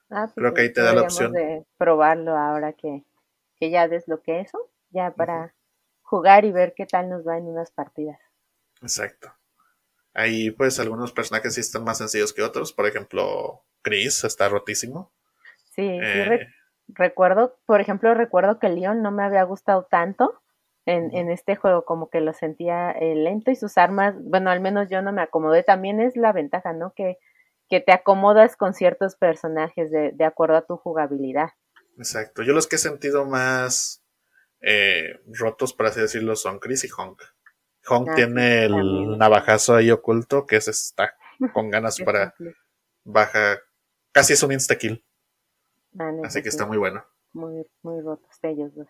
[0.09, 1.31] Ah, pues Creo que ahí te da la opción.
[1.31, 3.03] de probarlo ahora que,
[3.57, 5.55] que ya desbloqueé eso, ya para
[6.03, 8.19] jugar y ver qué tal nos va en unas partidas.
[8.81, 9.33] Exacto.
[10.13, 12.71] Ahí pues algunos personajes sí están más sencillos que otros.
[12.71, 15.11] Por ejemplo, Chris está rotísimo.
[15.71, 16.47] Sí, sí eh,
[16.87, 20.41] recuerdo, por ejemplo, recuerdo que Leon no me había gustado tanto
[20.85, 24.61] en, en este juego, como que lo sentía eh, lento y sus armas, bueno, al
[24.61, 26.93] menos yo no me acomodé, también es la ventaja, ¿no?
[26.95, 27.17] Que,
[27.69, 31.49] que te acomodas con ciertos personajes de, de acuerdo a tu jugabilidad.
[31.97, 34.03] Exacto, yo los que he sentido más
[34.61, 37.21] eh, rotos, por así decirlo, son Chris y Honk.
[37.87, 41.15] Honk ah, tiene el navajazo ahí oculto que se está
[41.53, 42.33] con ganas para
[43.03, 43.59] baja,
[44.11, 45.03] casi es un insta kill.
[45.99, 47.03] Ah, así que está muy bueno.
[47.33, 48.87] Muy, muy rotos ellos dos.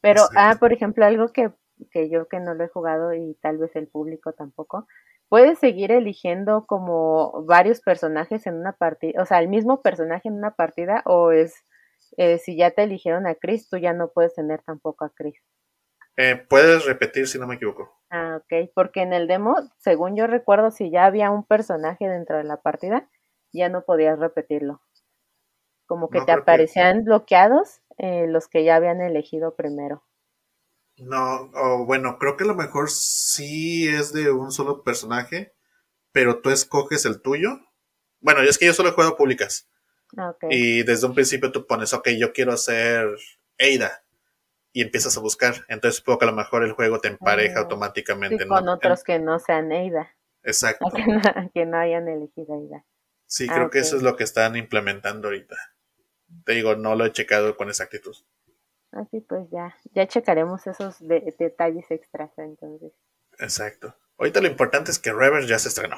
[0.00, 1.52] Pero, ah, por ejemplo, algo que,
[1.90, 4.86] que yo que no lo he jugado y tal vez el público tampoco,
[5.28, 10.34] puedes seguir eligiendo como varios personajes en una partida, o sea, el mismo personaje en
[10.34, 11.54] una partida, o es,
[12.16, 15.40] eh, si ya te eligieron a Chris, tú ya no puedes tener tampoco a Chris.
[16.16, 17.96] Eh, puedes repetir si no me equivoco.
[18.10, 22.36] Ah, ok, porque en el demo, según yo recuerdo, si ya había un personaje dentro
[22.36, 23.08] de la partida,
[23.52, 24.80] ya no podías repetirlo.
[25.90, 30.04] Como que te aparecían bloqueados eh, los que ya habían elegido primero.
[30.98, 35.52] No, o bueno, creo que a lo mejor sí es de un solo personaje,
[36.12, 37.58] pero tú escoges el tuyo.
[38.20, 39.68] Bueno, es que yo solo he jugado públicas.
[40.16, 43.08] Ah, y desde un principio tú pones, ok, yo quiero ser
[43.58, 44.04] Eida.
[44.72, 45.64] Y empiezas a buscar.
[45.66, 48.46] Entonces supongo que a lo mejor el juego te empareja ah, automáticamente.
[48.46, 50.14] con otros que no sean Eida.
[50.44, 50.86] Exacto.
[51.52, 52.84] Que no, hayan elegido Eida.
[53.26, 55.56] Sí, creo que eso es lo que están implementando ahorita.
[56.44, 58.16] Te digo, no lo he checado con exactitud.
[58.92, 62.92] Así pues ya, ya checaremos esos detalles extras entonces.
[63.38, 63.94] Exacto.
[64.18, 65.96] Ahorita lo importante es que Reverse ya se estrenó.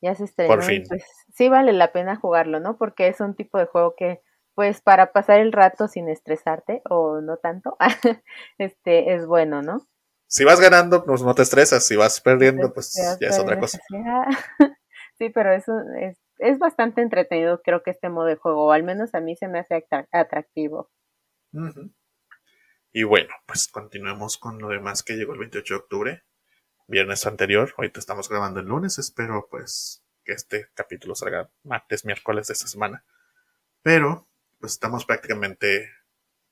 [0.00, 0.54] Ya se estrenó.
[0.54, 0.84] Por fin.
[0.88, 2.76] Pues sí vale la pena jugarlo, ¿no?
[2.78, 4.22] Porque es un tipo de juego que,
[4.54, 7.76] pues, para pasar el rato sin estresarte, o no tanto,
[8.58, 9.86] este, es bueno, ¿no?
[10.26, 11.84] Si vas ganando, pues no te estresas.
[11.84, 13.80] Si vas perdiendo, pues ya es otra cosa.
[15.18, 18.82] sí, pero eso es es bastante entretenido, creo que este modo de juego, o al
[18.82, 20.90] menos a mí se me hace atractivo.
[22.92, 26.24] Y bueno, pues continuemos con lo demás que llegó el 28 de octubre,
[26.88, 27.72] viernes anterior.
[27.76, 32.66] Ahorita estamos grabando el lunes, espero pues que este capítulo salga martes, miércoles de esta
[32.66, 33.04] semana.
[33.82, 35.90] Pero pues estamos prácticamente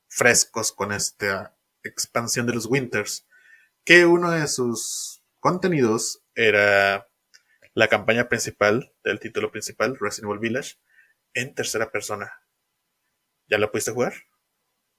[0.09, 3.27] frescos con esta expansión de los Winters,
[3.85, 7.08] que uno de sus contenidos era
[7.79, 10.79] la campaña principal del título principal, Resident Evil Village,
[11.33, 12.33] en tercera persona.
[13.47, 14.14] ¿Ya lo pudiste jugar?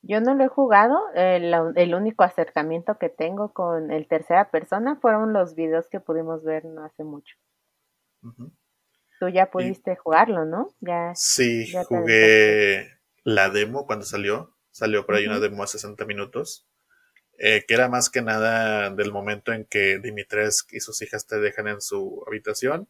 [0.02, 5.34] Yo no lo he jugado, el, único acercamiento que tengo con el tercera persona fueron
[5.34, 7.36] los videos que pudimos ver no hace mucho.
[9.20, 10.74] Tú ya pudiste jugarlo, ¿no?
[10.80, 12.88] Ya, sí, jugué
[13.26, 14.56] la demo cuando salió.
[14.72, 16.69] Salió por ahí una demo a 60 minutos.
[17.42, 21.40] Eh, que era más que nada del momento en que Dimitrescu y sus hijas te
[21.40, 22.90] dejan en su habitación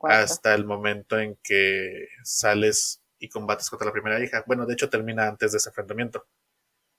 [0.00, 4.42] hasta el momento en que sales y combates contra la primera hija.
[4.48, 6.26] Bueno, de hecho termina antes de ese enfrentamiento.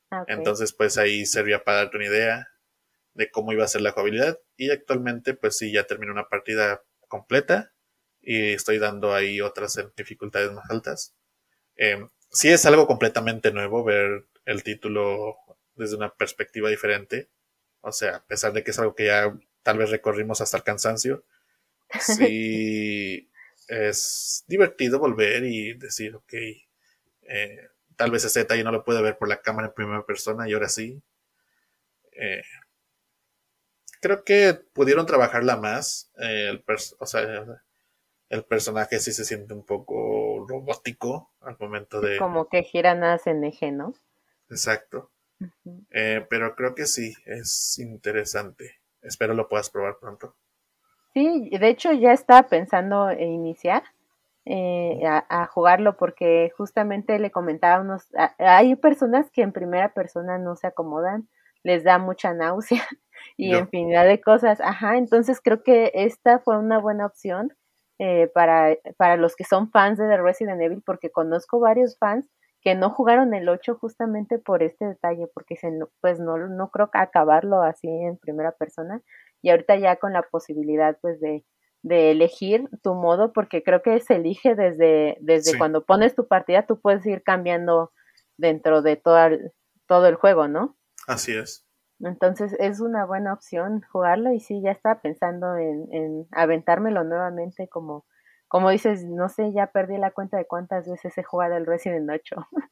[0.09, 2.47] Ah, Entonces, pues ahí servía para darte una idea
[3.13, 4.39] de cómo iba a ser la jugabilidad.
[4.55, 7.73] Y actualmente, pues sí, ya terminé una partida completa
[8.21, 11.13] y estoy dando ahí otras dificultades más altas.
[11.75, 15.35] Eh, sí es algo completamente nuevo ver el título
[15.75, 17.29] desde una perspectiva diferente.
[17.81, 20.63] O sea, a pesar de que es algo que ya tal vez recorrimos hasta el
[20.63, 21.23] cansancio,
[21.99, 23.29] sí
[23.67, 26.33] es divertido volver y decir, ok,
[27.23, 30.47] eh, tal vez ese detalle no lo puede ver por la cámara en primera persona
[30.47, 31.01] y ahora sí.
[32.11, 32.43] Eh,
[34.01, 36.11] creo que pudieron trabajarla más.
[36.19, 36.63] Eh, el
[36.99, 37.45] o sea,
[38.29, 42.17] el personaje sí se siente un poco robótico al momento de.
[42.17, 43.93] Como que gira nada en eje, ¿no?
[44.49, 45.11] Exacto.
[45.91, 48.79] Eh, pero creo que sí, es interesante.
[49.01, 50.35] Espero lo puedas probar pronto.
[51.13, 53.83] Sí, de hecho ya estaba pensando en iniciar
[54.45, 58.07] eh, a, jugarlo porque justamente le comentaba unos,
[58.37, 61.27] hay personas que en primera persona no se acomodan
[61.65, 62.83] les da mucha náusea
[63.37, 64.61] y infinidad de cosas.
[64.61, 67.53] Ajá, entonces creo que esta fue una buena opción
[67.97, 72.29] eh, para, para los que son fans de The Resident Evil, porque conozco varios fans
[72.65, 75.69] que no jugaron el 8 justamente por este detalle, porque se,
[76.01, 79.03] pues no, no creo acabarlo así en primera persona.
[79.43, 81.45] Y ahorita ya con la posibilidad pues de,
[81.83, 86.65] de elegir tu modo, porque creo que se elige desde, desde cuando pones tu partida,
[86.65, 87.91] tú puedes ir cambiando
[88.35, 89.51] dentro de todo el,
[89.85, 90.75] todo el juego, ¿no?
[91.05, 91.67] Así es.
[91.99, 97.67] Entonces es una buena opción jugarlo y sí, ya estaba pensando en, en aventármelo nuevamente
[97.67, 98.07] como,
[98.55, 102.09] como dices, no sé, ya perdí la cuenta de cuántas veces he jugado el Resident
[102.09, 102.35] 8.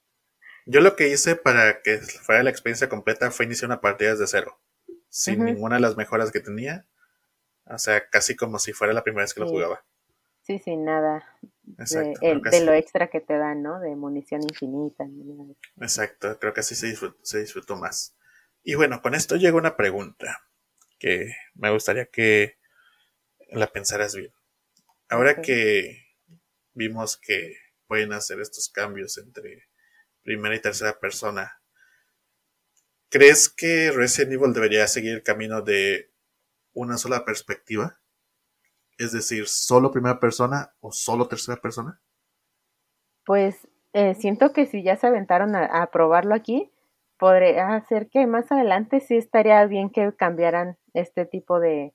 [0.66, 4.28] Yo lo que hice para que fuera la experiencia completa fue iniciar una partida desde
[4.28, 4.62] cero,
[5.10, 6.86] sin ninguna de las mejoras que tenía
[7.66, 9.84] o sea, casi como si fuera la primera vez que lo jugaba.
[10.42, 11.24] Sí, sin nada
[11.64, 13.80] de, lo extra que te dan, ¿no?
[13.80, 15.06] De munición infinita.
[15.82, 18.16] Exacto, creo que así se disfrutó, se disfrutó más.
[18.64, 20.42] Y bueno, con esto llega una pregunta
[21.00, 22.58] que me gustaría que
[23.50, 24.34] la pensaras bien.
[25.14, 26.08] Ahora que
[26.74, 27.54] vimos que
[27.86, 29.66] pueden hacer estos cambios entre
[30.24, 31.62] primera y tercera persona,
[33.12, 36.12] ¿crees que Resident Evil debería seguir el camino de
[36.74, 38.00] una sola perspectiva?
[38.98, 42.02] Es decir, solo primera persona o solo tercera persona?
[43.24, 46.72] Pues eh, siento que si ya se aventaron a, probarlo aquí,
[47.20, 51.94] podría hacer que más adelante sí estaría bien que cambiaran este tipo de,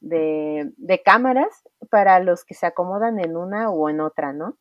[0.00, 4.56] de, cámaras para los que se acomodan en una o en otra, ¿no?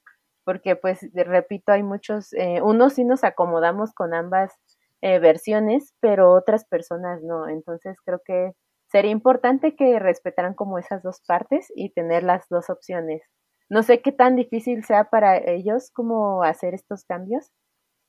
[0.46, 4.54] Porque pues repito, hay muchos, eh, unos sí nos acomodamos con ambas
[5.02, 7.48] eh, versiones, pero otras personas no.
[7.48, 8.54] Entonces creo que
[8.92, 13.22] sería importante que respetaran como esas dos partes y tener las dos opciones.
[13.70, 17.52] No sé qué tan difícil sea para ellos como hacer estos cambios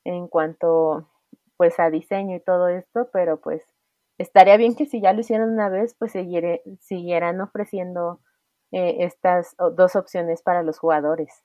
[0.05, 1.11] en cuanto
[1.59, 3.63] pues a diseño y todo esto, pero pues
[4.21, 8.21] estaría bien que si ya lo hicieron una vez, pues siguieran ofreciendo
[8.73, 11.45] eh, estas dos opciones para los jugadores.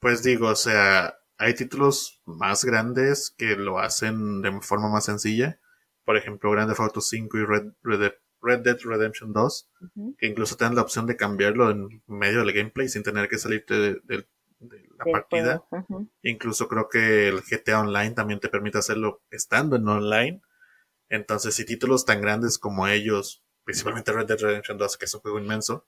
[0.00, 5.58] Pues digo, o sea, hay títulos más grandes que lo hacen de forma más sencilla
[6.06, 9.70] por ejemplo, Grand Theft Auto 5 y Red, Dead Redemption 2,
[10.16, 13.38] que incluso te dan la opción de cambiarlo en medio del gameplay sin tener que
[13.38, 14.26] salirte de,
[14.98, 15.64] la partida.
[16.22, 20.40] Incluso creo que el GTA Online también te permite hacerlo estando en online.
[21.08, 25.20] Entonces, si títulos tan grandes como ellos, principalmente Red Dead Redemption 2, que es un
[25.20, 25.86] juego inmenso,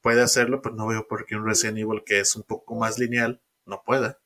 [0.00, 2.98] puede hacerlo, pues no veo por qué un Resident Evil que es un poco más
[2.98, 4.18] lineal no pueda.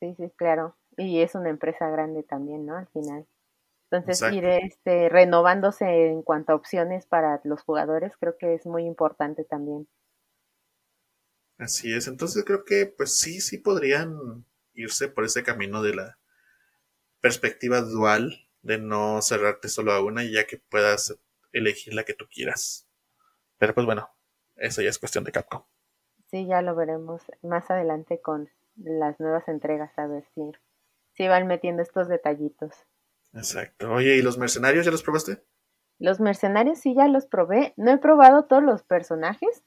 [0.00, 0.76] Sí, sí, claro.
[0.96, 2.76] Y es una empresa grande también, ¿no?
[2.76, 3.26] Al final.
[3.90, 8.84] Entonces, ir este, renovándose en cuanto a opciones para los jugadores creo que es muy
[8.84, 9.88] importante también.
[11.58, 16.18] Así es, entonces creo que pues sí, sí podrían irse por ese camino de la
[17.20, 21.18] perspectiva dual, de no cerrarte solo a una y ya que puedas
[21.52, 22.88] elegir la que tú quieras.
[23.58, 24.08] Pero pues bueno,
[24.56, 25.62] eso ya es cuestión de Capcom.
[26.30, 30.52] Sí, ya lo veremos más adelante con las nuevas entregas, a ver si,
[31.14, 32.72] si van metiendo estos detallitos.
[33.32, 33.92] Exacto.
[33.92, 35.42] Oye, ¿y los mercenarios ya los probaste?
[35.98, 37.74] Los mercenarios sí ya los probé.
[37.76, 39.62] No he probado todos los personajes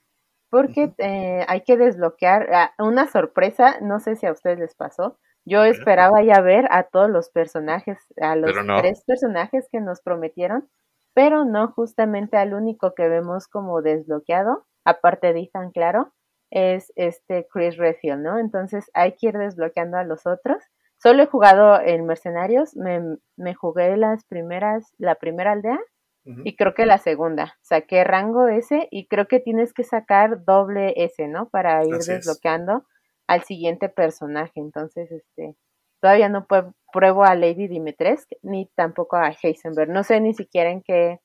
[0.50, 3.78] porque eh, hay que desbloquear ah, una sorpresa.
[3.80, 5.18] No sé si a ustedes les pasó.
[5.46, 10.68] Yo esperaba ya ver a todos los personajes, a los tres personajes que nos prometieron,
[11.14, 16.12] pero no justamente al único que vemos como desbloqueado, aparte de Ethan, claro,
[16.50, 18.38] es este Chris Redfield, ¿no?
[18.38, 20.64] Entonces hay que ir desbloqueando a los otros
[21.04, 25.78] Solo he jugado en Mercenarios, me, me jugué las primeras, la primera aldea
[26.24, 27.58] y creo que la segunda.
[27.60, 31.50] Saqué rango S y creo que tienes que sacar doble S, ¿no?
[31.50, 32.86] Para ir desbloqueando
[33.26, 34.52] al siguiente personaje.
[34.56, 35.56] Entonces, este,
[36.00, 36.46] todavía no
[36.92, 39.90] pruebo a Lady Dimitrescu ni tampoco a Heisenberg.
[39.90, 41.20] No sé ni siquiera en qué,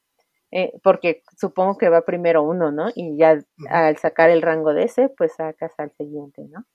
[0.52, 2.90] eh, porque supongo que va primero uno, ¿no?
[2.96, 3.40] Y ya
[3.70, 6.66] al sacar el rango de ese, pues sacas al siguiente, ¿no?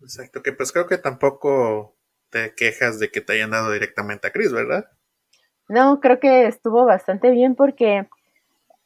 [0.00, 1.96] Exacto, que pues creo que tampoco
[2.30, 4.86] te quejas de que te hayan dado directamente a Chris, ¿verdad?
[5.68, 8.08] No, creo que estuvo bastante bien porque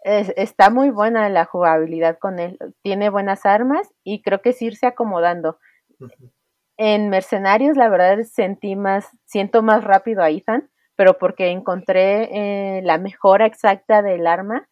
[0.05, 2.59] está muy buena la jugabilidad con él.
[2.83, 5.59] Tiene buenas armas y creo que es irse acomodando.
[6.77, 12.83] En Mercenarios, la verdad, sentí más, siento más rápido a Ethan, pero porque encontré eh,
[12.83, 14.69] la mejora exacta del arma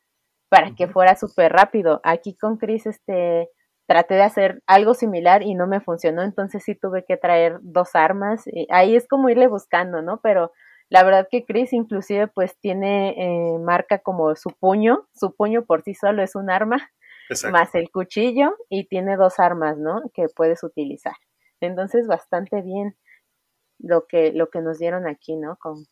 [0.48, 2.00] para que fuera súper rápido.
[2.04, 3.48] Aquí con Chris, este,
[3.86, 7.94] traté de hacer algo similar y no me funcionó, entonces sí tuve que traer dos
[7.94, 8.42] armas.
[8.46, 10.20] Y ahí es como irle buscando, ¿no?
[10.22, 10.52] Pero
[10.88, 15.82] la verdad que Chris inclusive pues tiene eh, marca como su puño, su puño por
[15.82, 16.90] sí solo es un arma,
[17.50, 20.02] más el cuchillo y tiene dos armas, ¿no?
[20.14, 21.14] Que puedes utilizar.
[21.60, 22.96] Entonces bastante bien
[23.78, 25.56] lo que, lo que nos dieron aquí, ¿no?
[25.56, 25.86] Con,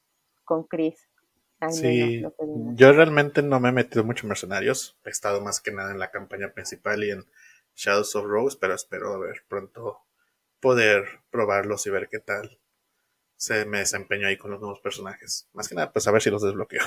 [0.45, 1.09] con Chris.
[1.69, 2.23] sí,
[2.75, 4.99] yo realmente no me he metido mucho en mercenarios.
[5.05, 7.25] He estado más que nada en la campaña principal y en
[7.75, 10.01] Shadows of Rose, pero espero a ver pronto
[10.61, 12.59] poder probarlos y ver qué tal
[13.37, 15.49] se me desempeño ahí con los nuevos personajes.
[15.55, 16.83] Más que nada, pues a ver si los desbloqueo.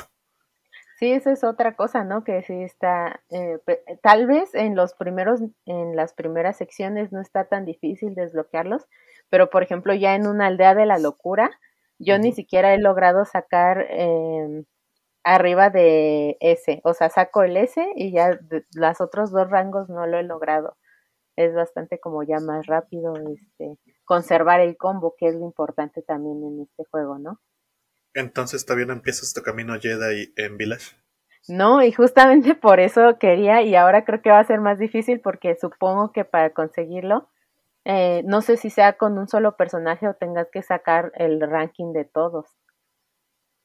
[1.00, 2.24] Sí, esa es otra cosa, ¿no?
[2.24, 3.60] Que sí está, eh,
[4.04, 8.86] tal vez en los primeros, en las primeras secciones no está tan difícil desbloquearlos,
[9.30, 11.50] pero por ejemplo ya en una aldea de la locura,
[12.00, 14.66] yo ni siquiera he logrado sacar em,
[15.24, 18.40] arriba de S, o sea, saco el S y ya
[18.76, 20.78] los otros dos rangos no lo he logrado.
[21.38, 26.44] Es bastante como ya más rápido este conservar el combo, que es lo importante también
[26.44, 27.40] en este juego, ¿no?
[28.14, 30.96] Entonces todavía no empiezas tu camino Jedi en Village.
[31.48, 35.20] No, y justamente por eso quería, y ahora creo que va a ser más difícil
[35.20, 37.30] porque supongo que para conseguirlo
[37.86, 41.92] eh, no sé si sea con un solo personaje o tengas que sacar el ranking
[41.92, 42.48] de todos.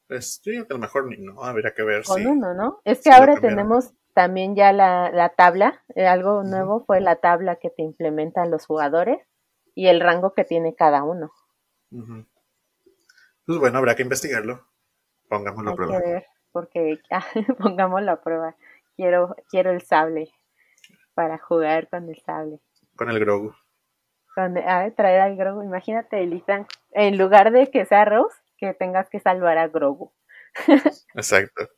[0.07, 2.03] Pues a lo mejor no, habría que ver.
[2.03, 2.81] Con uno, ¿no?
[2.83, 7.57] Es que ahora tenemos también ya la, la tabla, eh, algo nuevo fue la tabla
[7.57, 9.19] que te implementan los jugadores
[9.75, 11.31] y el rango que tiene cada uno.
[13.49, 14.63] Pues bueno, habrá que investigarlo.
[15.27, 15.99] Pongámoslo a prueba.
[15.99, 17.25] ver, porque ah,
[17.57, 18.55] pongámoslo a prueba.
[18.95, 20.29] Quiero, quiero el sable
[21.15, 22.59] para jugar con el sable.
[22.95, 23.55] Con el Grogu
[24.37, 25.63] a traer al Grogu.
[25.63, 30.13] Imagínate, Elisa, en lugar de que sea Rose, que tengas que salvar a Grogu.
[31.15, 31.69] Exacto.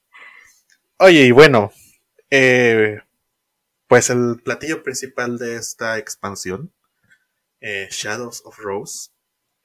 [1.00, 1.72] Oye, y bueno,
[2.30, 3.00] eh,
[3.88, 6.74] pues el platillo principal de esta expansión,
[7.62, 9.12] eh, Shadows of Rose,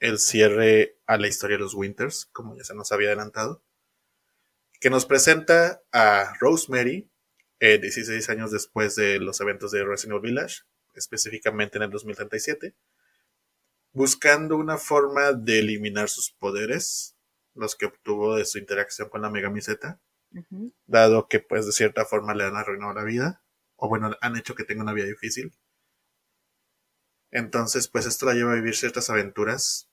[0.00, 3.62] el cierre a la historia de los Winters, como ya se nos había adelantado,
[4.80, 7.10] que nos presenta a Rosemary,
[7.60, 10.62] 16 eh, años después de los eventos de Resident Evil Village,
[10.94, 12.74] específicamente en el 2037,
[13.92, 17.16] buscando una forma de eliminar sus poderes,
[17.54, 20.00] los que obtuvo de su interacción con la Megamiseta,
[20.86, 23.42] dado que pues de cierta forma le han arruinado la vida,
[23.76, 25.52] o bueno, han hecho que tenga una vida difícil.
[27.36, 29.90] Entonces, pues esto la lleva a vivir ciertas aventuras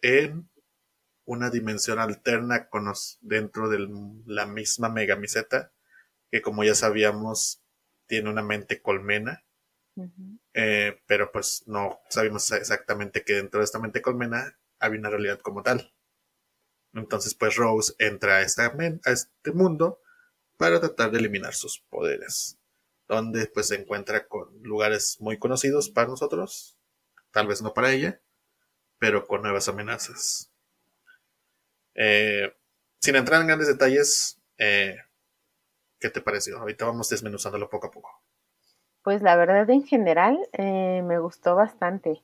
[0.00, 0.48] en
[1.24, 3.88] una dimensión alterna con dentro de
[4.26, 5.72] la misma Megamiseta,
[6.30, 7.62] que como ya sabíamos,
[8.06, 9.44] tiene una mente colmena
[10.52, 15.40] eh, pero pues no sabemos exactamente que dentro de esta mente colmena había una realidad
[15.40, 15.92] como tal.
[16.92, 20.00] Entonces pues Rose entra a, a este mundo
[20.56, 22.58] para tratar de eliminar sus poderes.
[23.06, 26.78] Donde pues se encuentra con lugares muy conocidos para nosotros,
[27.34, 28.20] tal vez no para ella,
[28.98, 30.50] pero con nuevas amenazas.
[31.94, 32.54] Eh,
[33.00, 34.96] sin entrar en grandes detalles, eh,
[35.98, 36.58] ¿qué te pareció?
[36.58, 38.22] Ahorita vamos desmenuzándolo poco a poco.
[39.02, 42.22] Pues la verdad en general eh, me gustó bastante.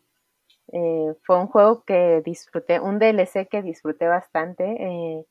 [0.72, 5.26] Fue un juego que disfruté, un DLC que disfruté bastante.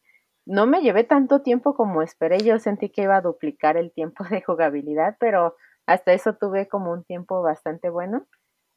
[0.45, 2.39] No me llevé tanto tiempo como esperé.
[2.39, 5.55] Yo sentí que iba a duplicar el tiempo de jugabilidad, pero
[5.85, 8.27] hasta eso tuve como un tiempo bastante bueno.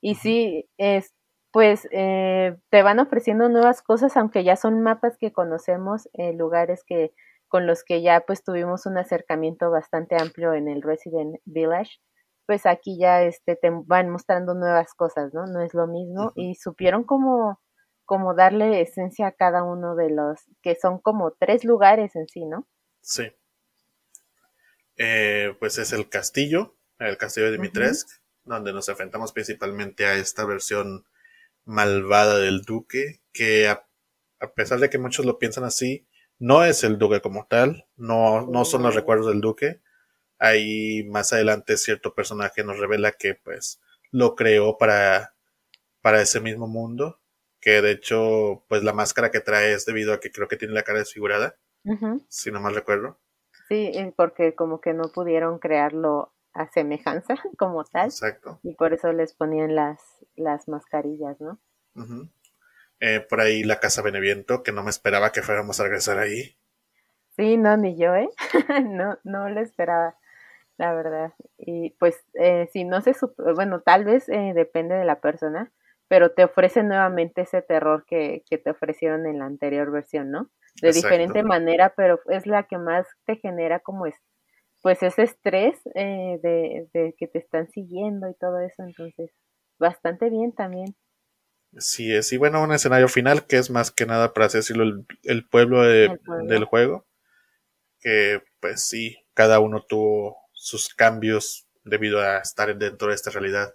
[0.02, 1.14] Y sí, es,
[1.50, 7.14] pues te van ofreciendo nuevas cosas, aunque ya son mapas que conocemos, lugares que
[7.48, 12.00] con los que ya pues tuvimos un acercamiento bastante amplio en el Resident Village
[12.46, 15.46] pues aquí ya este, te van mostrando nuevas cosas, ¿no?
[15.46, 17.60] No es lo mismo y supieron como,
[18.04, 22.44] como darle esencia a cada uno de los, que son como tres lugares en sí,
[22.44, 22.66] ¿no?
[23.00, 23.32] Sí.
[24.96, 28.10] Eh, pues es el castillo, el castillo de Dimitrescu,
[28.44, 31.04] donde nos enfrentamos principalmente a esta versión
[31.64, 33.86] malvada del duque, que a,
[34.54, 36.06] pesar de que muchos lo piensan así,
[36.38, 39.80] no es el duque como tal, no, no son los recuerdos del duque,
[40.42, 43.80] Ahí más adelante cierto personaje nos revela que pues
[44.10, 45.36] lo creó para,
[46.00, 47.20] para ese mismo mundo.
[47.60, 50.74] Que de hecho, pues la máscara que trae es debido a que creo que tiene
[50.74, 51.54] la cara desfigurada.
[52.26, 53.20] Si no mal recuerdo.
[53.68, 58.06] Sí, porque como que no pudieron crearlo a semejanza como tal.
[58.06, 58.60] Exacto.
[58.62, 60.00] Y por eso les ponían las,
[60.36, 61.58] las mascarillas, ¿no?
[63.00, 66.56] Eh, por ahí la Casa Beneviento, que no me esperaba que fuéramos a regresar ahí.
[67.36, 68.28] Sí, no, ni yo, ¿eh?
[68.84, 70.16] no, no lo esperaba
[70.78, 71.32] la verdad.
[71.58, 73.14] Y pues eh, si no se,
[73.54, 75.70] bueno, tal vez eh, depende de la persona,
[76.08, 80.50] pero te ofrece nuevamente ese terror que, que te ofrecieron en la anterior versión, ¿no?
[80.80, 84.16] De diferente manera, pero es la que más te genera como es,
[84.82, 89.30] pues ese estrés eh, de, de que te están siguiendo y todo eso, entonces,
[89.78, 90.96] bastante bien también.
[91.78, 94.84] Sí, es, y bueno, un escenario final que es más que nada, para así decirlo,
[94.84, 96.46] el, el pueblo, de, pueblo.
[96.46, 97.06] del juego,
[98.00, 103.72] que pues sí, cada uno tuvo sus cambios debido a estar dentro de esta realidad.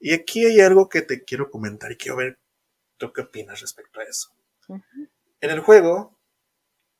[0.00, 2.38] Y aquí hay algo que te quiero comentar y quiero ver
[2.96, 4.30] tú qué opinas respecto a eso.
[5.40, 6.16] En el juego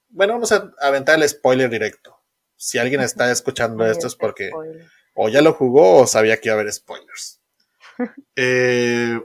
[0.08, 2.15] bueno, vamos a aventar el spoiler directo.
[2.56, 4.50] Si alguien está escuchando esto es porque
[5.14, 7.40] o ya lo jugó o sabía que iba a haber spoilers.
[8.36, 9.18] Eh,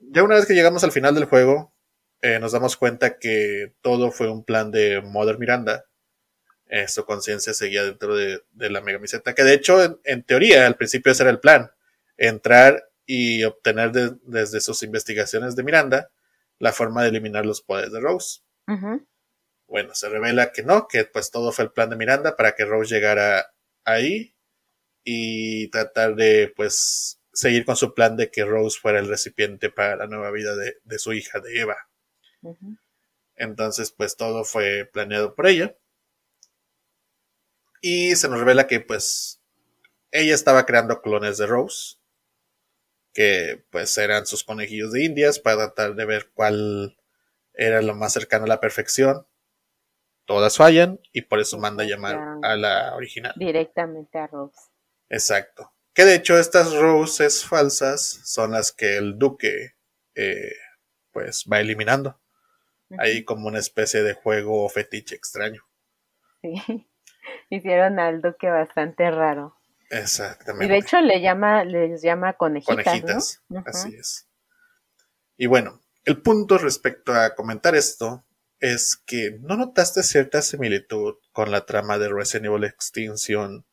[0.00, 1.72] ya una vez que llegamos al final del juego,
[2.20, 5.86] eh, nos damos cuenta que todo fue un plan de Mother Miranda.
[6.66, 10.76] Eh, su conciencia seguía dentro de, la Mega Miseta, que de hecho, en, teoría, al
[10.76, 11.70] principio ese era el plan,
[12.18, 16.10] entrar y obtener desde sus investigaciones de Miranda
[16.58, 18.40] la forma de eliminar los poderes de Rose.
[19.68, 22.64] Bueno, se revela que no, que pues todo fue el plan de Miranda para que
[22.64, 23.52] Rose llegara
[23.84, 24.34] ahí
[25.04, 29.96] y tratar de pues seguir con su plan de que Rose fuera el recipiente para
[29.96, 31.76] la nueva vida de, su hija, de Eva.
[33.36, 35.76] Entonces pues todo fue planeado por ella.
[37.82, 39.42] Y se nos revela que pues
[40.10, 41.96] ella estaba creando clones de Rose,
[43.12, 46.98] que pues eran sus conejillos de indias para tratar de ver cuál
[47.52, 49.27] era lo más cercano a la perfección
[50.28, 53.32] todas fallan y por eso manda a llamar a la original.
[53.36, 54.60] Directamente a Rose.
[55.08, 55.72] Exacto.
[55.94, 59.76] Que de hecho estas Roses falsas son las que el duque
[60.14, 60.52] eh,
[61.12, 62.20] pues va eliminando.
[62.98, 65.62] Ahí como una especie de juego fetiche extraño.
[66.42, 66.54] Sí.
[67.50, 69.56] Hicieron al duque bastante raro.
[69.90, 70.66] Exactamente.
[70.66, 72.84] Y de hecho le llama, les llama conejitas.
[72.84, 74.28] Conejitas, así es.
[75.38, 78.26] Y bueno, el punto respecto a comentar esto
[78.60, 83.64] es que no notaste cierta similitud con la trama de Resident Evil Extinction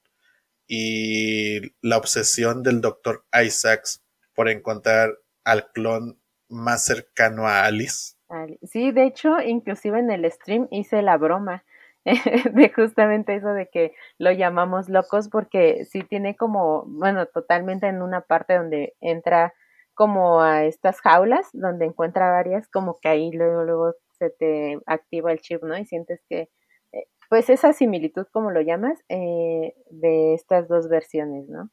[0.68, 3.24] y la obsesión del Dr.
[3.34, 6.20] Isaacs por encontrar al clon
[6.50, 8.16] más cercano a Alice.
[8.64, 11.64] Sí, de hecho, inclusive en el stream hice la broma
[12.06, 18.02] de justamente eso de que lo llamamos locos porque sí tiene como, bueno, totalmente en
[18.02, 19.54] una parte donde entra
[19.94, 25.32] como a estas jaulas donde encuentra varias, como que ahí luego, luego se te activa
[25.32, 25.78] el chip, ¿no?
[25.78, 26.50] Y sientes que,
[26.92, 31.70] eh, pues esa similitud, como lo llamas, eh, de estas dos versiones, ¿no?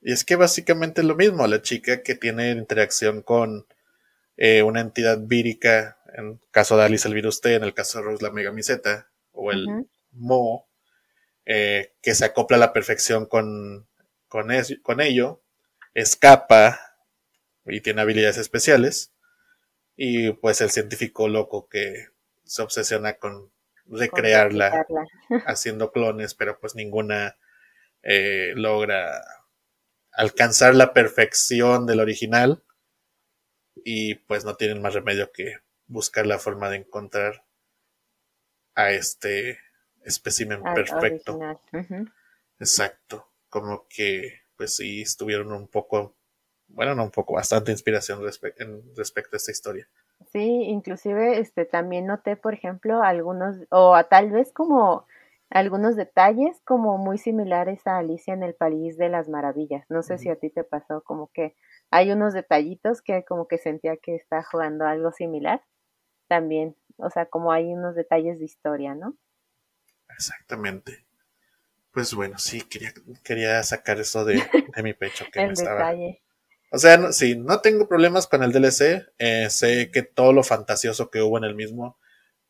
[0.00, 3.66] Y es que básicamente es lo mismo, la chica que tiene interacción con
[4.36, 7.98] eh, una entidad vírica, en el caso de Alice el virus T, en el caso
[7.98, 9.66] de Rose la megamiseta, o el
[10.12, 10.68] Mo,
[11.44, 13.88] que se acopla a la perfección con,
[14.28, 14.48] con,
[14.82, 15.42] con ello,
[15.94, 16.78] escapa
[17.66, 19.13] y tiene habilidades especiales,
[19.96, 22.08] y pues el científico loco que
[22.44, 23.50] se obsesiona con
[23.86, 24.86] recrearla
[25.46, 27.36] haciendo clones, pero pues ninguna
[28.02, 29.22] eh, logra
[30.12, 32.62] alcanzar la perfección del original
[33.84, 37.44] y pues no tienen más remedio que buscar la forma de encontrar
[38.74, 39.58] a este
[40.04, 41.38] espécimen perfecto.
[42.58, 46.16] Exacto, como que pues sí estuvieron un poco
[46.74, 48.20] bueno, no un poco, bastante inspiración
[48.58, 49.88] en respecto a esta historia.
[50.32, 55.06] Sí, inclusive este también noté, por ejemplo, algunos, o tal vez como
[55.50, 59.84] algunos detalles como muy similares a Alicia en el País de las Maravillas.
[59.88, 61.54] No sé si a ti te pasó como que
[61.90, 65.62] hay unos detallitos que como que sentía que está jugando algo similar
[66.26, 66.76] también.
[66.96, 69.16] O sea, como hay unos detalles de historia, ¿no?
[70.08, 71.06] Exactamente.
[71.92, 74.34] Pues bueno, sí, quería, quería sacar eso de,
[74.82, 76.23] mi pecho que el detalle.
[76.74, 79.06] O sea, no, sí, no tengo problemas con el DLC.
[79.18, 82.00] Eh, sé que todo lo fantasioso que hubo en el mismo,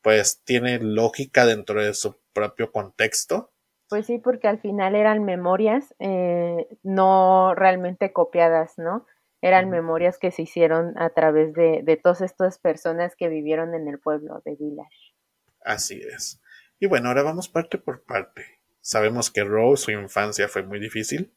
[0.01, 3.53] pues tiene lógica dentro de su propio contexto.
[3.91, 9.05] Pues sí, porque al final eran memorias eh, no realmente copiadas, ¿no?
[9.43, 13.89] Eran memorias que se hicieron a través de, de todas estas personas que vivieron en
[13.89, 15.13] el pueblo de Village.
[15.61, 16.41] Así es.
[16.81, 18.63] Y bueno, ahora vamos parte por parte.
[18.81, 21.35] Sabemos que Rose, su infancia fue muy difícil.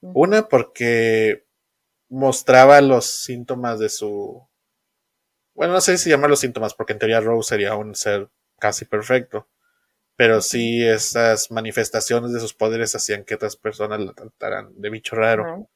[0.00, 1.49] Una, porque
[2.10, 4.46] mostraba los síntomas de su...
[5.54, 8.84] Bueno, no sé si llamar los síntomas, porque en teoría Rose sería un ser casi
[8.84, 9.48] perfecto.
[10.16, 15.16] Pero sí, esas manifestaciones de sus poderes hacían que otras personas la trataran de bicho
[15.16, 15.70] raro,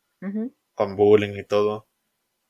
[0.75, 1.89] con bullying y todo.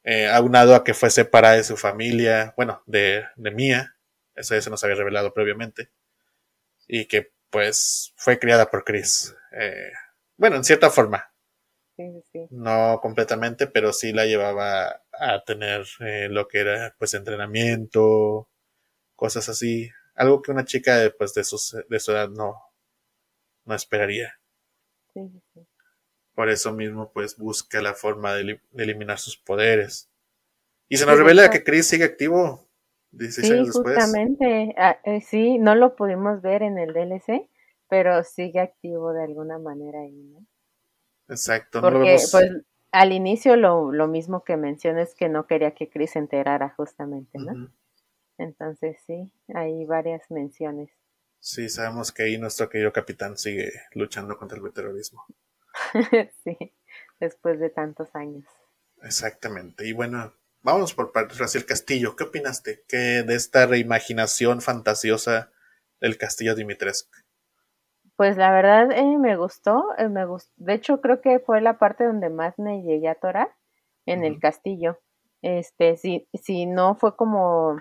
[0.03, 3.97] Eh, aunado a que fue separada de su familia, bueno, de, de Mía,
[4.35, 5.91] eso ya se nos había revelado previamente,
[6.87, 9.35] y que pues fue criada por Chris.
[9.53, 9.93] Eh,
[10.37, 11.33] bueno, en cierta forma,
[12.51, 18.49] no completamente, pero sí la llevaba a tener eh, lo que era pues entrenamiento,
[19.15, 19.91] cosas así.
[20.15, 21.43] Algo que una chica pues, de,
[21.89, 22.57] de su edad no,
[23.65, 24.39] no esperaría.
[26.35, 30.11] Por eso mismo pues busca la forma de, eliminar sus poderes.
[30.89, 32.69] Y se nos revela que Chris sigue activo
[33.13, 33.95] 16 años después.
[33.95, 37.49] Justamente, ah, eh, sí, no lo pudimos ver en el DLC,
[37.89, 40.45] pero sigue activo de alguna manera ahí, ¿no?
[41.29, 41.81] Exacto.
[41.81, 42.51] Porque, pues,
[42.93, 47.39] al inicio lo, lo mismo que mencionas que no quería que Chris se enterara justamente,
[47.39, 47.71] ¿no?
[48.39, 50.91] Entonces sí, hay varias menciones.
[51.41, 55.25] Sí, sabemos que ahí nuestro querido capitán sigue luchando contra el terrorismo.
[56.45, 56.73] sí,
[57.21, 58.45] después de tantos años.
[59.03, 59.87] Exactamente.
[59.87, 61.39] Y bueno, vamos por partes.
[61.39, 65.53] Raciel Castillo, ¿qué opinaste ¿Qué de esta reimaginación fantasiosa
[66.01, 67.11] del castillo Dimitrescu?
[68.17, 70.53] Pues la verdad eh, me gustó, eh, me gustó.
[70.57, 73.49] De hecho, creo que fue la parte donde más me llegué a atorar
[74.07, 74.99] en el castillo.
[75.43, 77.77] Este, si, si no fue como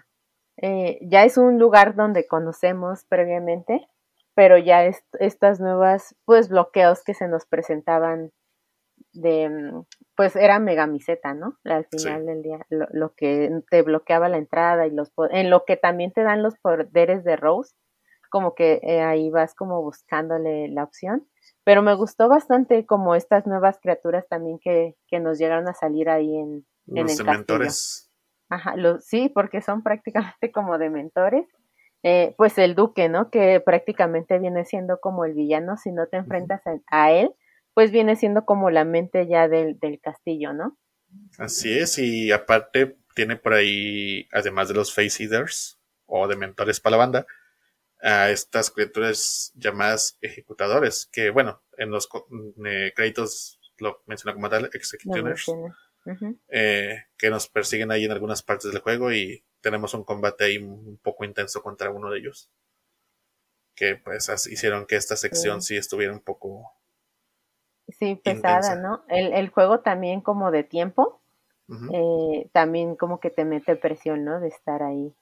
[0.58, 3.88] eh, ya es un lugar donde conocemos previamente,
[4.36, 4.86] pero ya
[5.20, 8.32] estas nuevas, pues, bloqueos que se nos presentaban
[9.14, 9.84] de, mm,
[10.16, 11.58] pues, era megamiseta, ¿no?
[11.66, 15.78] Al final del día, lo, que te bloqueaba la entrada y los, en lo que
[15.78, 17.76] también te dan los poderes de Rose,
[18.34, 21.28] como que eh, ahí vas como buscándole la opción.
[21.64, 26.10] Pero me gustó bastante como estas nuevas criaturas también que, que nos llegaron a salir
[26.10, 28.10] ahí en, en el dementores.
[28.50, 31.46] Ajá, sí, porque son prácticamente como de mentores.
[32.02, 33.30] Eh, pues el duque, ¿no?
[33.30, 37.36] Que prácticamente viene siendo como el villano, si no te enfrentas a, él,
[37.76, 40.76] pues viene siendo como la mente ya del, del castillo, ¿no?
[41.38, 46.80] Así es, y aparte tiene por ahí, además de los Face Eaters o de mentores
[46.80, 47.28] para la banda,
[48.04, 52.10] a estas criaturas llamadas ejecutadores, que bueno, en los
[52.66, 55.50] eh, créditos lo menciona como tal, executioners.
[56.50, 60.58] Eh, que nos persiguen ahí en algunas partes del juego y tenemos un combate ahí
[60.58, 62.52] un poco intenso contra uno de ellos.
[63.74, 66.74] Que pues hicieron que esta sección sí, estuviera un poco...
[67.88, 69.06] Sí, pesada, ¿no?
[69.08, 71.22] El, juego también como de tiempo,
[71.94, 74.42] eh, también como que te mete presión, ¿no?
[74.42, 75.14] De estar ahí.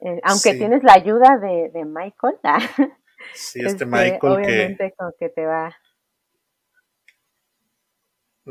[0.00, 2.38] Eh, aunque tienes la ayuda de, Michael.
[3.34, 5.76] sí, este, este Michael obviamente como que te va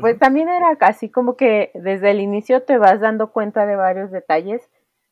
[0.00, 4.10] pues también era casi como que desde el inicio te vas dando cuenta de varios
[4.10, 4.70] detalles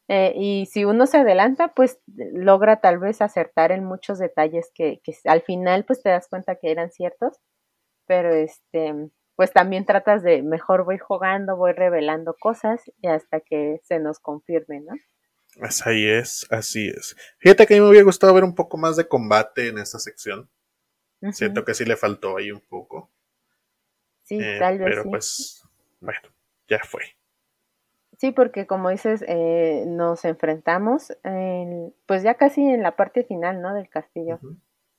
[0.08, 5.00] eh, y si uno se adelanta, pues logra tal vez acertar en muchos detalles que,
[5.02, 7.40] que, al final pues te das cuenta que eran ciertos,
[8.06, 8.94] pero este,
[9.34, 14.20] pues también tratas de mejor voy jugando, voy revelando cosas y hasta que se nos
[14.20, 14.94] confirme, ¿no?
[15.60, 17.16] Así es, así es.
[17.38, 19.98] Fíjate que a mí me hubiera gustado ver un poco más de combate en esta
[19.98, 20.48] sección.
[21.32, 23.10] Siento que sí le faltó ahí un poco.
[24.24, 24.88] Sí, eh, tal vez.
[24.88, 25.64] Pero pues,
[26.00, 26.20] bueno,
[26.68, 27.02] ya fue.
[28.18, 31.16] Sí, porque como dices, eh, nos enfrentamos,
[32.06, 33.74] pues ya casi en la parte final, ¿no?
[33.74, 34.40] Del castillo,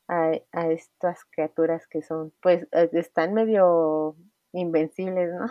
[0.08, 0.32] a,
[0.70, 4.16] estas criaturas que son, pues, eh, están medio
[4.53, 5.47] invencibles, ¿no?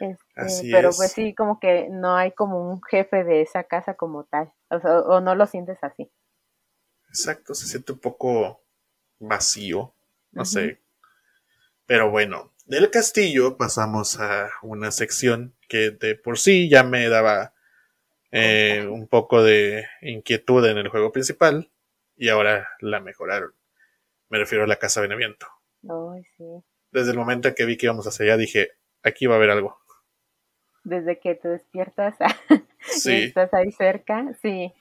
[0.00, 4.24] Este, pero pues sí, como que no hay como un jefe de esa casa como
[4.24, 6.10] tal, o, no lo sientes así.
[7.08, 8.62] Exacto, se siente un poco
[9.18, 9.94] vacío,
[10.32, 10.80] no sé,
[11.86, 17.54] pero bueno, del castillo pasamos a una sección que de por sí ya me daba
[18.30, 21.70] eh, un poco de inquietud en el juego principal
[22.14, 23.54] y ahora la mejoraron.
[24.28, 25.46] Me refiero a la casa Beneviento.
[26.36, 26.44] sí.
[26.90, 28.72] Desde el momento en que vi que íbamos hacia allá dije,
[29.02, 29.78] aquí va a haber algo.
[30.88, 32.16] Desde que te despiertas
[32.80, 33.12] sí.
[33.12, 34.72] y estás ahí cerca, sí.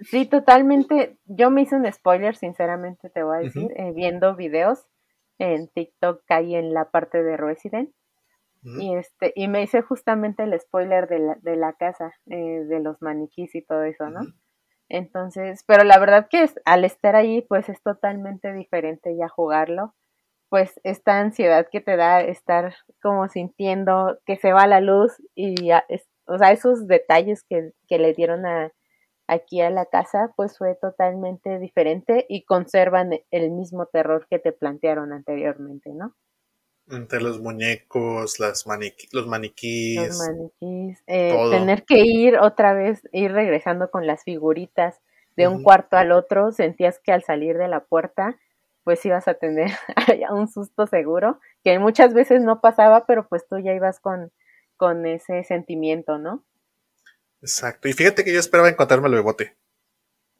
[0.00, 1.16] Sí, totalmente.
[1.26, 4.86] Yo me hice un spoiler, sinceramente te voy a decir, eh, viendo videos
[5.38, 7.90] en TikTok caí en la parte de Resident
[8.80, 12.80] y este y me hice justamente el spoiler de la, de la casa eh, de
[12.80, 14.20] los maniquís y todo eso no
[14.88, 19.94] entonces pero la verdad que es, al estar ahí pues es totalmente diferente ya jugarlo
[20.48, 25.70] pues esta ansiedad que te da estar como sintiendo que se va la luz y
[26.26, 28.72] o sea esos detalles que, que le dieron a,
[29.26, 34.52] aquí a la casa pues fue totalmente diferente y conservan el mismo terror que te
[34.52, 36.14] plantearon anteriormente, ¿no?
[36.88, 38.64] Entre los muñecos, las
[39.12, 40.08] los maniquíes.
[40.08, 41.02] Los maniquís.
[41.08, 45.00] Eh, tener que ir otra vez, ir regresando con las figuritas
[45.36, 48.38] de un cuarto al otro, sentías que al salir de la puerta
[48.86, 49.72] pues ibas a tener
[50.30, 54.30] un susto seguro, que muchas veces no pasaba, pero pues tú ya ibas con,
[54.76, 56.46] con ese sentimiento, ¿no?
[57.42, 57.88] Exacto.
[57.88, 59.56] Y fíjate que yo esperaba encontrarme el bebote.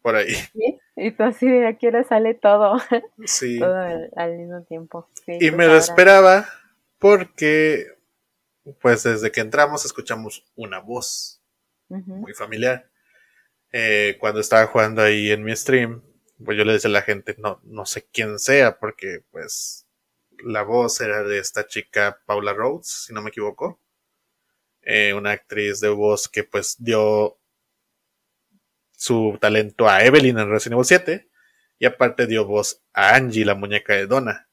[0.00, 0.32] Por ahí.
[0.52, 0.78] ¿Sí?
[0.94, 2.80] Y tú así de aquí ahora sale todo.
[3.24, 3.58] Sí.
[3.58, 3.74] todo
[4.14, 5.08] al, mismo tiempo.
[5.26, 6.46] y pues me lo esperaba
[7.00, 7.96] porque,
[8.80, 11.42] pues desde que entramos escuchamos una voz
[11.88, 12.88] muy familiar.
[13.72, 16.00] Eh, cuando estaba jugando ahí en mi stream,
[16.44, 19.86] pues yo le decía a la gente, no, no sé quién sea, porque pues
[20.44, 23.80] la voz era de esta chica Paula Rhodes, si no me equivoco.
[24.82, 27.38] Eh, una actriz de voz que pues dio
[28.92, 31.30] su talento a Evelyn en Resident Evil 7
[31.78, 34.48] y aparte dio voz a Angie, la muñeca de Donna.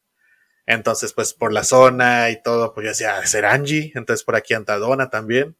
[0.65, 3.91] Entonces, pues por la zona y todo, pues yo decía, ser Angie.
[3.95, 5.55] Entonces por aquí anda Donna también.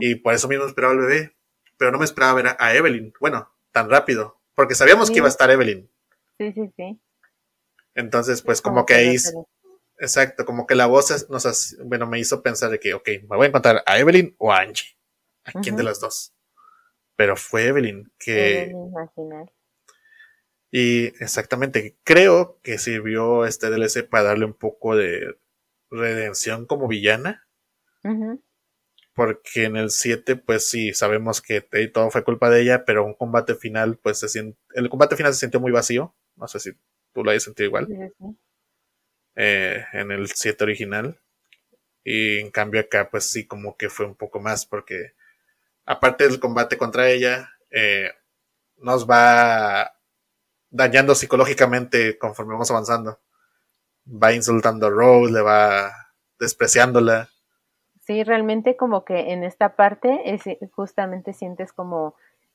[0.00, 1.36] Y por eso mismo esperaba al bebé.
[1.76, 3.12] pero no me esperaba ver a, Evelyn.
[3.20, 5.88] Bueno, tan rápido, porque sabíamos que iba a estar Evelyn.
[6.36, 7.00] Sí, sí, sí.
[7.94, 9.16] Entonces, pues como, que ahí...
[9.98, 13.44] Exacto, como que la voz nos, bueno, me hizo pensar de que, ok, me voy
[13.44, 14.98] a encontrar a Evelyn o a Angie.
[15.44, 16.34] ¿A quién de las dos?
[17.14, 18.62] Pero fue Evelyn que...
[18.62, 19.48] Evelyn
[20.72, 25.38] Y exactamente, creo que sirvió este DLC para darle un poco de
[25.88, 27.46] redención como villana.
[29.18, 31.60] Porque en el 7, pues sí, sabemos que
[31.92, 35.34] todo fue culpa de ella, pero un combate final, pues se siente, el combate final
[35.34, 36.14] se sintió muy vacío.
[36.36, 36.70] No sé si
[37.12, 38.12] tú lo hayas sentido igual.
[39.34, 41.18] Eh, en el 7 original.
[42.04, 45.14] Y en cambio acá, pues sí, como que fue un poco más, porque
[45.84, 48.12] aparte del combate contra ella, eh,
[48.76, 49.98] nos va
[50.70, 53.18] dañando psicológicamente conforme vamos avanzando.
[54.06, 57.28] Va insultando a Rose, le va despreciándola.
[58.08, 60.40] Sí, realmente como que en esta parte es,
[60.72, 62.14] justamente sientes como,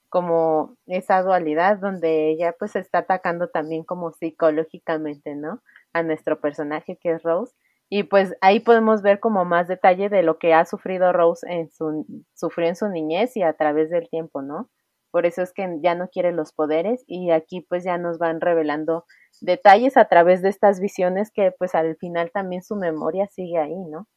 [0.10, 5.62] como esa dualidad donde ella pues está atacando también como psicológicamente, ¿no?
[5.94, 7.54] A nuestro personaje que es Rose.
[7.88, 11.70] Y pues ahí podemos ver como más detalle de lo que ha sufrido Rose en
[11.70, 14.72] su, sufrió en su niñez y a través del tiempo, ¿no?
[15.12, 18.42] Por eso es que ya no quiere los poderes y aquí pues ya nos van
[18.42, 19.06] revelando
[19.40, 23.78] detalles a través de estas visiones que pues al final también su memoria sigue ahí,
[23.78, 24.08] ¿no?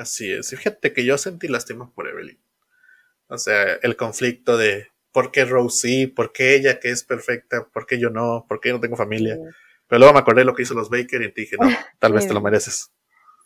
[0.00, 0.48] Así es.
[0.48, 2.40] Fíjate que yo sentí lástima por Evelyn.
[3.28, 7.68] O sea, el conflicto de por qué Rose sí, por qué ella que es perfecta,
[7.70, 9.36] por qué yo no, por qué yo no tengo familia.
[9.86, 12.26] Pero luego me acordé de lo que hizo los Baker y dije, no, tal vez
[12.26, 12.90] te lo mereces.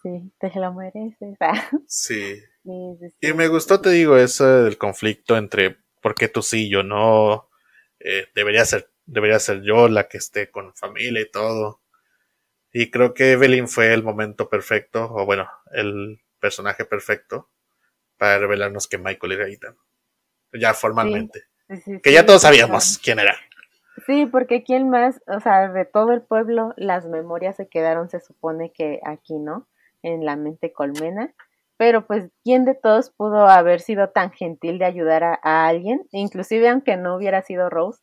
[0.00, 1.36] Sí, te lo mereces.
[1.88, 2.40] sí.
[3.20, 7.48] Y me gustó, te digo, eso del conflicto entre por qué tú sí, yo no.
[7.98, 11.80] Eh, debería ser, debería ser yo la que esté con familia y todo.
[12.72, 17.48] Y creo que Evelyn fue el momento perfecto, o bueno, el personaje perfecto
[18.18, 19.74] para revelarnos que Michael era Ethan.
[20.52, 21.44] Ya formalmente.
[22.02, 23.34] que ya todos sabíamos quién era.
[24.04, 28.20] Sí, porque quién más, o sea, de todo el pueblo, las memorias se quedaron, se
[28.20, 29.66] supone que aquí, ¿no?
[30.02, 31.32] En la mente colmena.
[31.78, 36.06] Pero pues, ¿quién de todos pudo haber sido tan gentil de ayudar a, a alguien?
[36.10, 38.02] Inclusive aunque no hubiera sido Rose,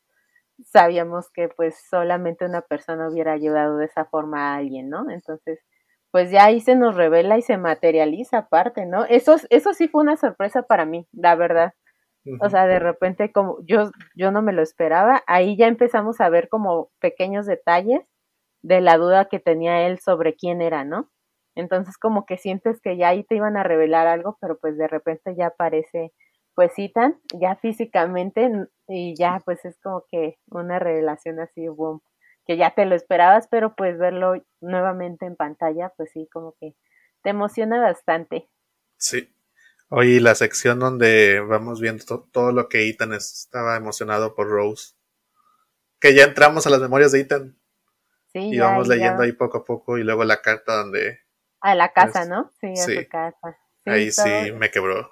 [0.66, 5.12] sabíamos que pues solamente una persona hubiera ayudado de esa forma a alguien, ¿no?
[5.12, 5.60] Entonces,
[6.12, 9.06] pues ya ahí se nos revela y se materializa aparte, ¿no?
[9.06, 11.74] Eso, eso sí fue una sorpresa para mí, la verdad.
[12.40, 16.30] O sea, de repente como yo, yo no me lo esperaba, ahí ya empezamos a
[16.30, 18.02] ver como pequeños detalles
[18.62, 21.10] de la duda que tenía él sobre quién era, ¿no?
[21.56, 24.88] Entonces como que sientes que ya ahí te iban a revelar algo, pero pues de
[24.88, 26.14] repente ya aparece
[26.56, 28.52] pues citan ya físicamente
[28.88, 32.02] y ya pues es como que una revelación así, boom
[32.52, 36.76] que ya te lo esperabas, pero pues verlo nuevamente en pantalla, pues sí, como que
[37.24, 38.50] te emociona bastante.
[38.98, 39.34] Sí.
[39.88, 44.96] Oye, la sección donde vamos viendo todo lo que Ethan estaba emocionado por Rose.
[46.02, 47.58] Que ya entramos a las memorias de Ethan.
[48.34, 51.22] Sí, y vamos leyendo ahí poco a poco y luego la carta donde...
[51.62, 52.52] A la casa, ¿no?
[52.60, 53.58] Sí, a su casa.
[53.86, 55.10] ahí sí me quebró.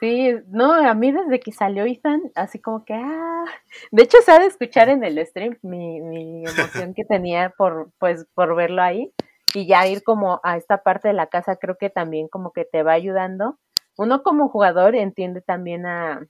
[0.00, 3.44] Sí, no, a mí desde que salió Ethan, así como que, ah,
[3.90, 7.90] de hecho se ha de escuchar en el stream mi, mi emoción que tenía por,
[7.98, 9.12] pues, por verlo ahí
[9.54, 12.64] y ya ir como a esta parte de la casa creo que también como que
[12.64, 13.58] te va ayudando.
[13.98, 16.26] Uno como jugador entiende también a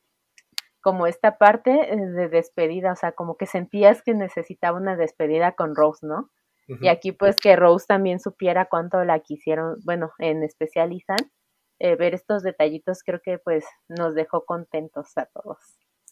[0.80, 5.52] como esta parte eh, de despedida, o sea, como que sentías que necesitaba una despedida
[5.52, 6.30] con Rose, ¿no?
[6.80, 11.28] Y aquí pues que Rose también supiera cuánto la quisieron, bueno, en especial Ethan,
[11.80, 15.58] eh, ver estos detallitos creo que pues nos dejó contentos a todos.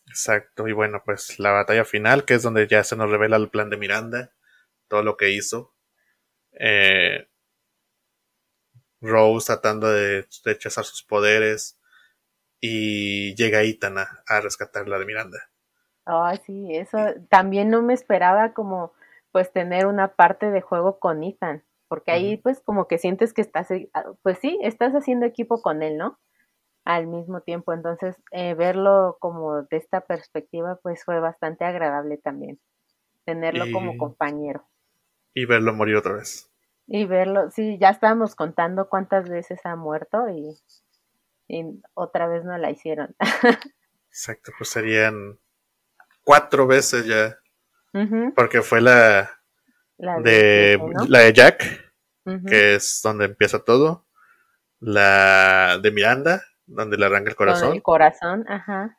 [0.07, 3.51] Exacto, y bueno, pues la batalla final, que es donde ya se nos revela el
[3.51, 4.33] plan de Miranda,
[4.89, 5.75] todo lo que hizo.
[6.53, 7.29] Eh,
[9.03, 11.79] Rose tratando de rechazar sus poderes
[12.61, 15.39] y llega Ethan a, rescatarla de Miranda.
[16.07, 16.99] Ay, sí, eso
[17.29, 18.95] también no me esperaba como
[19.31, 23.41] pues tener una parte de juego con Ethan porque ahí pues como que sientes que
[23.41, 26.19] estás, eh, ah, pues sí, estás haciendo equipo con él, ¿no?
[26.85, 32.59] Al mismo tiempo, entonces eh, verlo como de esta perspectiva pues fue bastante agradable también,
[33.25, 34.67] tenerlo como compañero.
[35.35, 36.51] Y verlo morir otra vez.
[36.87, 40.57] Y verlo, sí, ya estábamos contando cuántas veces ha muerto y,
[41.95, 43.15] otra vez no la hicieron.
[44.09, 45.39] Exacto, pues serían
[46.25, 47.39] cuatro veces ya.
[48.37, 49.38] Porque fue la,
[49.99, 50.79] la de,
[51.09, 51.93] la de Jack,
[52.47, 54.07] que es donde empieza todo.
[54.81, 57.75] La de Miranda, donde le arranca el corazón.
[57.75, 58.97] el corazón, ajá.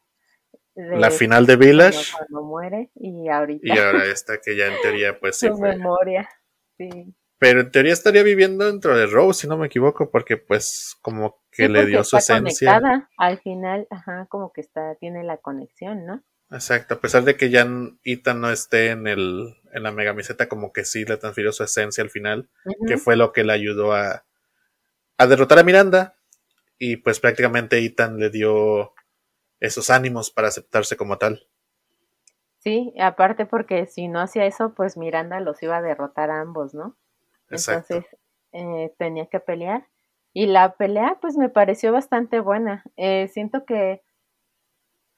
[0.75, 2.11] la final de Village.
[2.17, 3.61] Cuando, muere y ahorita.
[3.63, 6.29] Y ahora esta que ya en teoría pues Su memoria,
[6.77, 7.15] sí.
[7.37, 11.41] Pero en teoría estaría viviendo dentro de Rose, si no me equivoco, porque pues como
[11.49, 12.73] que le dio su está esencia.
[12.73, 13.09] Conectada.
[13.17, 16.21] Al final, ajá, como que está, tiene la conexión, ¿no?
[16.51, 17.67] Exacto, a pesar de que ya
[18.03, 22.03] Ethan no esté en el en la megamiseta, como que sí le transfirió su esencia
[22.03, 22.49] al final,
[22.87, 24.25] que fue lo que le ayudó a,
[25.17, 26.15] a derrotar a Miranda.
[26.79, 28.93] Y pues prácticamente Ethan le dio
[29.59, 31.45] esos ánimos para aceptarse como tal.
[32.59, 36.73] Sí, aparte porque si no hacía eso, pues Miranda los iba a derrotar a ambos,
[36.73, 36.97] ¿no?
[37.49, 38.05] Entonces
[38.51, 39.87] eh, tenía que pelear.
[40.33, 42.83] Y la pelea, pues me pareció bastante buena.
[42.97, 44.01] Eh, siento que.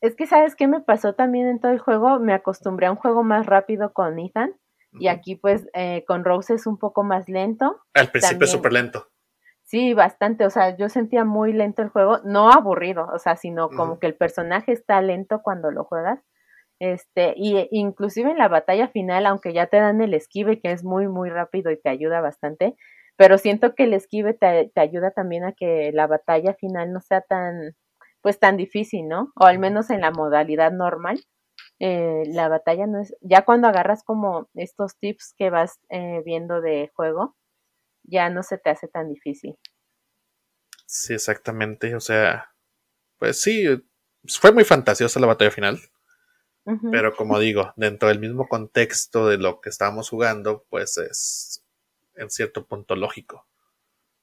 [0.02, 2.20] Es que, ¿sabes qué me pasó también en todo el juego?
[2.20, 4.54] Me acostumbré a un juego más rápido con Ethan.
[4.93, 7.80] Y aquí, pues, eh, con Rose es un poco más lento.
[7.93, 9.08] Al principio es súper lento.
[9.64, 10.45] Sí, bastante.
[10.45, 12.20] O sea, yo sentía muy lento el juego.
[12.26, 16.20] No aburrido, o sea, sino como que el personaje está lento cuando lo juegas.
[16.82, 20.84] Este, y inclusive en la batalla final, aunque ya te dan el esquive, que es
[20.84, 22.76] muy, muy rápido y te ayuda bastante,
[23.18, 27.22] pero siento que el esquive te, ayuda también a que la batalla final no sea
[27.22, 27.76] tan,
[28.22, 29.32] pues tan difícil, ¿no?
[29.36, 31.24] O al menos en la modalidad normal.
[31.80, 36.62] Eh, la batalla no es, ya cuando agarras como estos tips que vas eh, viendo
[36.62, 37.36] de juego,
[38.04, 39.58] ya no se te hace tan difícil.
[40.86, 42.54] Sí, exactamente, o sea,
[43.18, 43.66] pues sí,
[44.28, 45.80] fue muy fantasiosa la batalla final.
[46.92, 51.66] Pero como digo, dentro del mismo contexto de lo que estábamos jugando, pues es
[52.16, 53.48] en cierto punto lógico.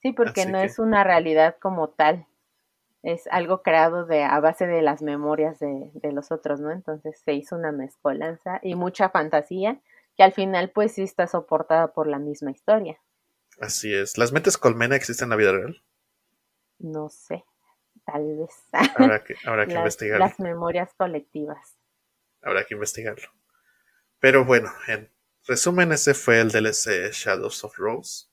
[0.01, 2.27] Sí, porque no es una realidad como tal.
[3.03, 6.73] Es algo creado de, a base de las memorias de, de los otros, ¿no?
[6.73, 9.81] Entonces se hizo una mezcolanza y mucha fantasía
[10.17, 13.01] que al final pues sí está soportada por la misma historia.
[13.61, 14.19] Así es.
[14.19, 15.83] ¿Las mentes colmena existen en la vida real?
[16.79, 17.45] No sé,
[18.05, 18.51] tal vez.
[18.73, 20.19] Habrá que, habrá que investigar.
[20.19, 21.77] Las memorias colectivas.
[22.43, 23.29] Habrá que investigarlo.
[24.21, 25.11] Pero bueno, en
[25.47, 28.27] resumen, ese fue el DLC Shadows of Rose.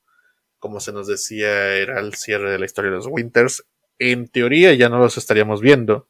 [0.57, 3.63] Como se nos decía, era el cierre de la historia de los Winters.
[3.99, 6.07] En teoría ya no los estaríamos viendo.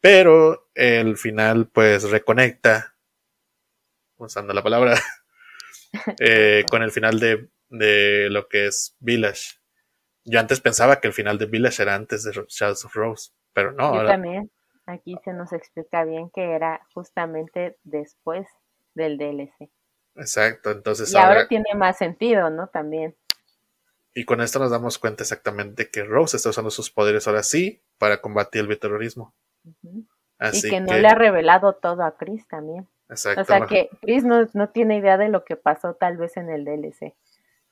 [0.00, 2.94] Pero el final pues reconecta,
[4.16, 4.94] usando la palabra,
[6.20, 9.56] eh, con el final de, de, lo que es Village.
[10.24, 13.72] Yo antes pensaba que el final de Village era antes de Shadows of Rose, pero
[13.72, 13.94] no.
[13.94, 14.50] Yo también.
[14.86, 18.46] Aquí se nos explica bien que era justamente después
[18.94, 19.68] del DLC.
[20.14, 22.68] Exacto, entonces y ahora, tiene más sentido, ¿no?
[22.68, 23.16] También.
[24.16, 27.82] Y con esto nos damos cuenta exactamente que Rose está usando sus poderes ahora sí
[27.98, 29.34] para combatir el terrorismo.
[29.82, 32.88] y que, no le ha revelado todo a Chris también.
[33.10, 33.42] Exacto.
[33.42, 36.48] O sea que Chris no, no, tiene idea de lo que pasó tal vez en
[36.48, 37.14] el DLC.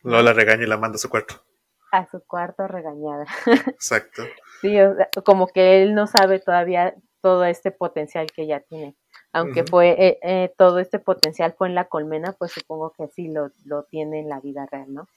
[0.02, 1.42] No la regaña y la manda a su cuarto.
[1.90, 3.24] A su cuarto regañada.
[3.68, 4.24] Exacto.
[4.60, 4.76] Sí,
[5.24, 8.96] como que él no sabe todavía todo este potencial que ya tiene.
[9.32, 13.32] Aunque fue eh, eh, todo este potencial fue en la colmena, pues supongo que sí
[13.32, 15.08] lo, lo tiene en la vida real, ¿no?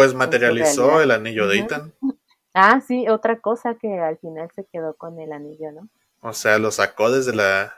[0.00, 1.92] Pues materializó el anillo de Ethan.
[2.54, 5.88] Ah, sí, otra cosa que al final se quedó con el anillo, ¿no?
[6.20, 7.74] O sea, lo sacó desde la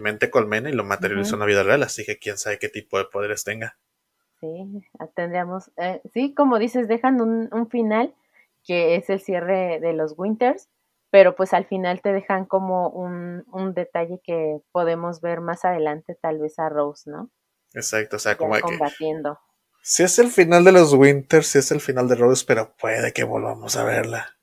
[0.00, 2.98] mente colmena y lo materializó en la vida real, así que quién sabe qué tipo
[2.98, 3.76] de poderes tenga.
[4.40, 4.82] Sí,
[5.14, 8.14] tendríamos, eh, sí, como dices, dejan un, un final
[8.64, 10.68] que es el cierre de los Winters,
[11.10, 16.18] pero pues al final te dejan como un, un detalle que podemos ver más adelante
[16.20, 17.30] tal vez a Rose, ¿no?
[17.74, 19.38] Exacto, o sea, como combatiendo.
[19.86, 23.12] Si es el final de los Winters, si es el final de Rose, pero puede
[23.12, 24.38] que volvamos a verla.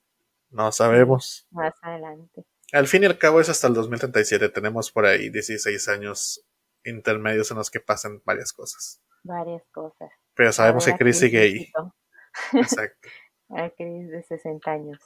[0.52, 1.48] No sabemos.
[1.50, 2.46] Más adelante.
[2.72, 4.50] Al fin y al cabo es hasta el 2037.
[4.50, 6.46] Tenemos por ahí 16 años
[6.86, 9.02] intermedios en los que pasan varias cosas.
[9.24, 10.12] Varias cosas.
[10.36, 11.72] Pero sabemos que Chris sigue ahí.
[12.54, 13.10] Exacto.
[13.50, 15.00] A Chris de 60 años.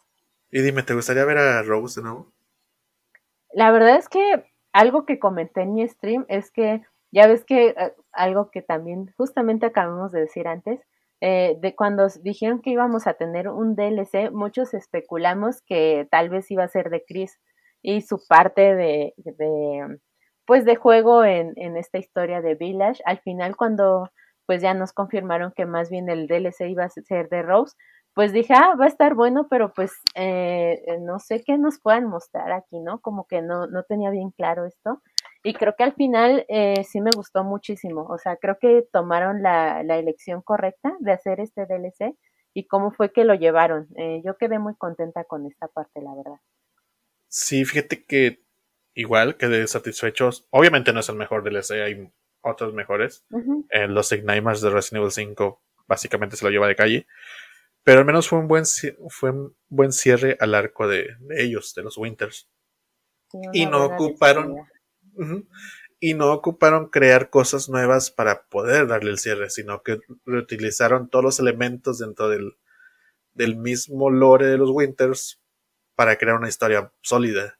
[0.51, 2.33] Y dime, ¿te gustaría ver a Rose de nuevo?
[3.53, 6.81] La verdad es que algo que comenté en mi stream es que
[7.11, 10.81] ya ves que eh, algo que también justamente acabamos de decir antes,
[11.21, 16.49] eh, de cuando dijeron que íbamos a tener un DLC, muchos especulamos que tal vez
[16.51, 17.39] iba a ser de Chris
[17.81, 19.97] y su parte de, de
[20.45, 23.01] pues de juego en, en esta historia de Village.
[23.05, 24.09] Al final cuando
[24.45, 27.75] pues ya nos confirmaron que más bien el DLC iba a ser de Rose,
[28.13, 31.79] pues dije, ah, va a estar bueno, pero pues eh, eh, no sé qué nos
[31.81, 33.01] puedan mostrar aquí, ¿no?
[33.01, 35.01] Como que no, no tenía bien claro esto.
[35.45, 38.07] Y creo que al final eh, sí me gustó muchísimo.
[38.09, 42.15] O sea, creo que tomaron la, la, elección correcta de hacer este DLC
[42.55, 43.87] y cómo fue que lo llevaron.
[44.23, 46.39] yo quedé muy contenta con esta parte, la verdad.
[47.27, 48.41] Sí, fíjate que
[48.95, 50.47] igual quedé satisfechos.
[50.49, 53.23] Obviamente no es el mejor DLC, hay otros mejores.
[53.69, 57.05] los Ignimers de Resident Evil 5 básicamente se lo lleva de calle.
[57.83, 58.63] Pero al menos fue un buen,
[59.09, 62.49] fue un buen cierre al arco de, ellos, de los Winters.
[63.53, 64.65] y no ocuparon.
[65.99, 71.23] Y no ocuparon crear cosas nuevas para poder darle el cierre, sino que reutilizaron todos
[71.23, 72.57] los elementos dentro del,
[73.33, 75.41] del mismo lore de los Winters
[75.95, 77.57] para crear una historia sólida.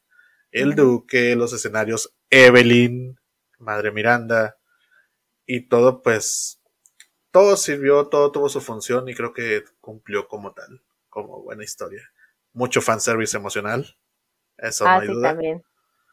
[0.52, 3.20] El Duque, los escenarios Evelyn,
[3.58, 4.58] Madre Miranda,
[5.46, 6.62] y todo pues,
[7.32, 12.10] todo sirvió, todo tuvo su función y creo que cumplió como tal, como buena historia.
[12.54, 13.98] Mucho fanservice emocional,
[14.58, 15.30] eso ah, no hay sí, duda.
[15.30, 15.64] también.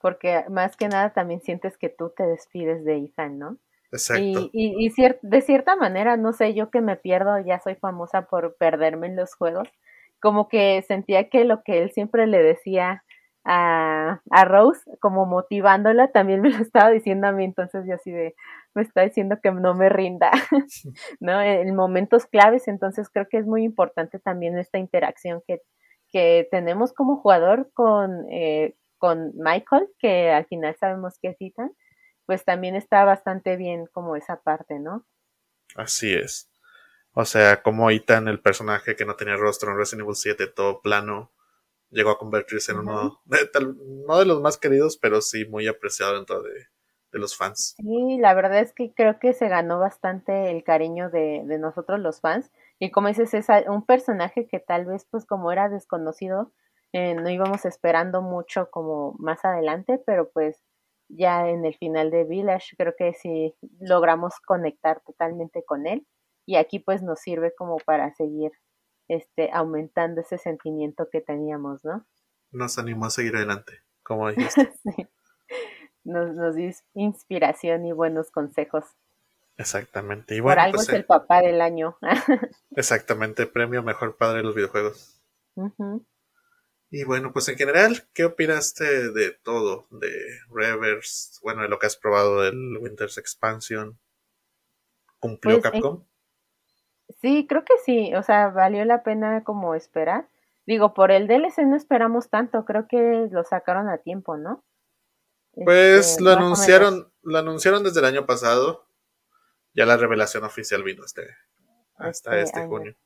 [0.02, 3.56] Porque más que nada también sientes que tú te despides de Ethan, ¿no?
[3.92, 4.22] Exacto.
[4.22, 4.92] Y, y, y
[5.22, 9.16] de cierta manera, no sé, yo que me pierdo, ya soy famosa por perderme en
[9.16, 9.68] los juegos,
[10.20, 13.04] como que sentía que lo que él siempre le decía
[13.44, 18.10] a, a Rose, como motivándola, también me lo estaba diciendo a mí, entonces yo así
[18.10, 18.34] de,
[18.74, 20.30] me está diciendo que no me rinda,
[21.20, 21.40] ¿no?
[21.40, 25.60] En momentos claves, entonces creo que es muy importante también esta interacción que,
[26.10, 31.72] que tenemos como jugador con, eh, con Michael, que al final sabemos que es Ethan,
[32.24, 35.04] pues también está bastante bien como esa parte, ¿no?
[35.74, 36.48] Así es.
[37.12, 40.82] O sea, como Ethan, el personaje que no tenía rostro en Resident Evil 7, todo
[40.82, 41.32] plano,
[41.90, 43.38] llegó a convertirse en uno, de,
[44.06, 46.68] no de los más queridos, pero sí muy apreciado dentro de,
[47.10, 47.74] de, los fans.
[47.78, 51.98] Sí, la verdad es que creo que se ganó bastante el cariño de, de nosotros
[51.98, 52.52] los fans.
[52.78, 56.52] Y como dices, es un personaje que tal vez, pues como era desconocido,
[56.92, 60.62] eh, no íbamos esperando mucho como más adelante, pero pues
[61.08, 66.06] ya en el final de Village creo que sí logramos conectar totalmente con él
[66.46, 68.52] y aquí pues nos sirve como para seguir
[69.08, 72.06] este aumentando ese sentimiento que teníamos, ¿no?
[72.50, 74.72] Nos animó a seguir adelante, como dijiste.
[74.82, 75.08] sí.
[76.04, 78.84] Nos, nos dio inspiración y buenos consejos.
[79.56, 80.34] Exactamente.
[80.34, 81.96] Y bueno, Por algo pues, es el papá del año.
[82.72, 85.22] exactamente, premio mejor padre de los videojuegos.
[85.54, 86.02] Uh
[86.92, 89.88] y bueno, pues en general, ¿qué opinaste de todo?
[89.90, 90.12] De
[90.48, 93.98] Reverse, bueno, de lo que has probado del Winter's Expansion.
[95.20, 96.04] ¿Cumplió Pues, en- Capcom?
[97.20, 100.28] sí, creo que sí, o sea, valió la pena como esperar.
[100.66, 104.64] Digo, por el DLC no esperamos tanto, creo que lo sacaron a tiempo, ¿no?
[105.64, 106.46] Pues Este, lo más o menos.
[106.46, 108.86] anunciaron, lo anunciaron desde el año pasado.
[109.74, 111.28] Ya la revelación oficial vino este,
[111.96, 112.96] hasta Este este junio.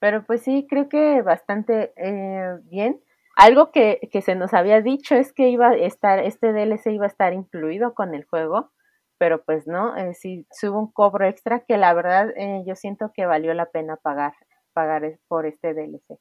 [0.00, 3.02] Pero pues sí, creo que bastante eh, bien.
[3.38, 7.04] Algo que, que se nos había dicho es que iba a estar, este DLC iba
[7.04, 8.72] a estar incluido con el juego,
[9.16, 13.12] pero pues no, eh, sí, hubo un cobro extra que la verdad eh, yo siento
[13.14, 14.32] que valió la pena pagar,
[14.72, 16.18] pagar por este DLC.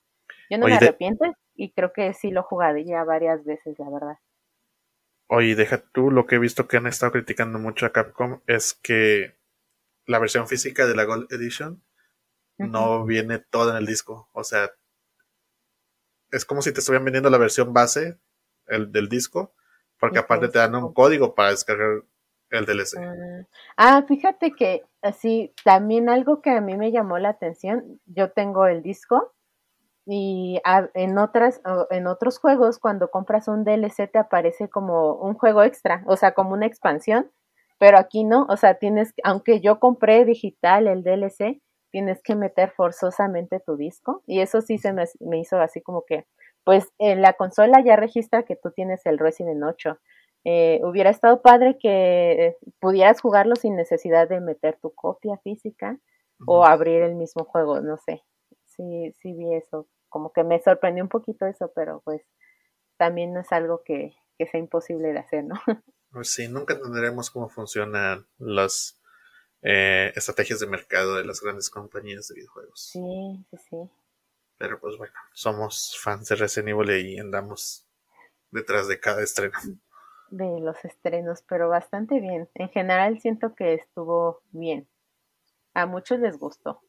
[0.50, 3.78] Yo no Oye, me de- arrepiento y creo que sí lo jugaré ya varias veces,
[3.80, 4.18] la verdad.
[5.30, 8.74] Oye, deja tú, lo que he visto que han estado criticando mucho a Capcom es
[8.74, 9.36] que
[10.06, 11.84] la versión física de la Gold Edition
[12.58, 14.30] no viene toda en el disco.
[14.34, 14.72] O sea,
[16.32, 18.18] es como si te estuvieran vendiendo la versión base
[18.68, 19.54] el, del disco,
[20.00, 22.04] porque aparte te dan un código para descargar
[22.50, 22.98] el DLC.
[22.98, 23.46] Ah,
[23.78, 28.68] ah, fíjate que así, también algo que a mí me llamó la atención, yo tengo
[28.68, 29.34] el disco
[30.06, 35.34] y a- en otras, en otros juegos, cuando compras un DLC te aparece como un
[35.34, 37.30] juego extra, o sea, como una expansión,
[37.78, 41.62] pero aquí no, o sea, tienes, aunque yo compré digital el DLC,
[41.92, 46.04] tienes que meter forzosamente tu disco y eso sí se me, me hizo así como
[46.06, 46.26] que,
[46.64, 49.98] pues en la consola ya registra que tú tienes el Resident 8.
[50.44, 55.98] Eh, hubiera estado padre que eh, pudieras jugarlo sin necesidad de meter tu copia física
[56.46, 58.24] o abrir el mismo juego, no sé.
[58.66, 59.88] Sí, sí vi eso.
[60.08, 62.22] Como que me sorprendió un poquito eso, pero pues
[62.98, 65.56] también no es algo que, que sea imposible de hacer, ¿no?
[66.10, 68.97] Pues sí, nunca entenderemos cómo funcionan las
[69.62, 72.90] eh, estrategias de mercado de las grandes compañías de videojuegos.
[72.92, 73.90] Sí, sí, sí.
[74.58, 77.86] Pero pues bueno, somos fans de Resident Evil y andamos
[78.52, 79.58] detrás de cada estreno.
[80.30, 82.50] De los estrenos, pero bastante bien.
[82.56, 84.88] En general siento que estuvo bien.
[85.74, 86.82] A muchos les gustó.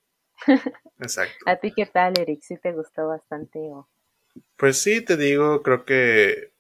[0.98, 1.36] Exacto.
[1.46, 2.42] ¿A ti qué tal, Eric?
[2.42, 3.88] ¿Sí te gustó bastante o...?
[4.56, 6.52] Pues sí, te digo, creo que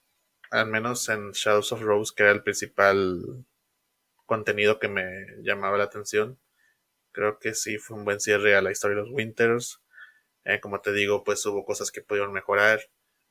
[0.50, 3.44] al menos en Shadows of Rose, que era el principal
[4.28, 6.40] contenido que me llamaba la atención,
[7.12, 9.80] creo que sí fue un buen cierre a la historia de los Winters.
[10.44, 12.80] Eh, como te digo, pues hubo cosas que pudieron mejorar,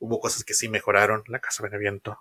[0.00, 2.18] hubo cosas que sí mejoraron, la Casa Beneviento.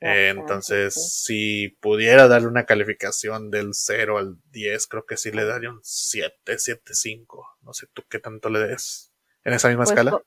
[0.00, 0.94] Eh, Bastante, entonces,
[1.24, 5.80] si pudiera darle una calificación del 0 al 10, creo que sí le daría un
[5.82, 7.46] 7, 7, 5.
[7.62, 9.12] No sé tú qué tanto le des.
[9.44, 10.10] ¿En esa misma Pues escala?
[10.10, 10.24] co-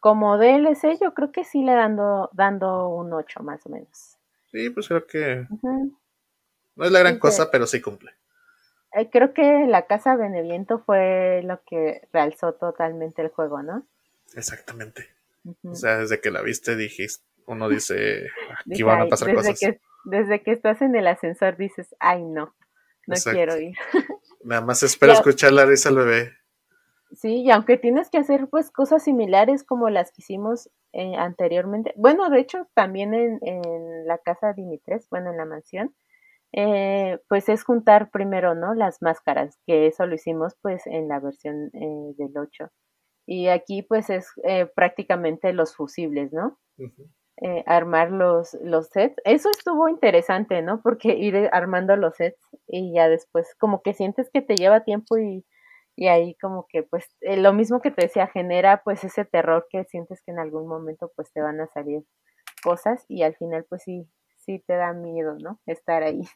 [0.00, 4.18] como DLC yo creo que sí le dando, dando un 8 más o menos.
[4.52, 5.48] Sí, pues creo que.
[6.80, 8.12] No es la gran Sí, cosa, pero sí cumple.
[8.94, 13.86] Eh, creo que la Casa Beneviento fue lo que realzó totalmente el juego, ¿no?
[14.34, 15.06] Exactamente.
[15.62, 18.28] O sea, desde que la viste dijiste, uno dice,
[18.72, 19.60] aquí van a pasar cosas.
[19.60, 22.54] Que, desde que estás en el ascensor dices, ay no,
[23.06, 23.76] no quiero ir.
[24.42, 26.32] Nada más espera escuchar la risa al bebé.
[27.14, 31.92] Sí, y aunque tienes que hacer pues cosas similares como las que hicimos eh, anteriormente,
[31.96, 35.94] bueno, de hecho también en, en la casa Dimitres, bueno, en la mansión,
[36.52, 38.74] eh, pues es juntar primero, ¿no?
[38.74, 42.70] Las máscaras, que eso lo hicimos pues en la versión eh, del 8.
[43.26, 46.58] Y aquí pues es eh, prácticamente los fusibles, ¿no?
[47.42, 49.16] Eh, armar los, los sets.
[49.24, 50.82] Eso estuvo interesante, ¿no?
[50.82, 55.16] Porque ir armando los sets y ya después como que sientes que te lleva tiempo
[55.16, 55.46] y,
[55.96, 59.84] y ahí como que pues lo mismo que te decía, genera pues ese terror que
[59.84, 62.02] sientes que en algún momento pues te van a salir
[62.62, 64.06] cosas y al final pues sí,
[64.40, 65.60] sí te da miedo, ¿no?
[65.66, 66.22] Estar ahí.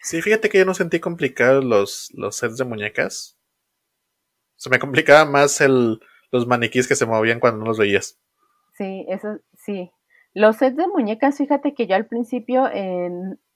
[0.00, 3.36] Sí, fíjate que yo no sentí complicados los, los sets de muñecas.
[4.54, 5.98] Se me complicaba más el,
[6.30, 8.16] los maniquíes que se movían cuando no los veías.
[8.74, 9.90] Sí, eso sí.
[10.34, 12.70] Los sets de muñecas, fíjate que yo al principio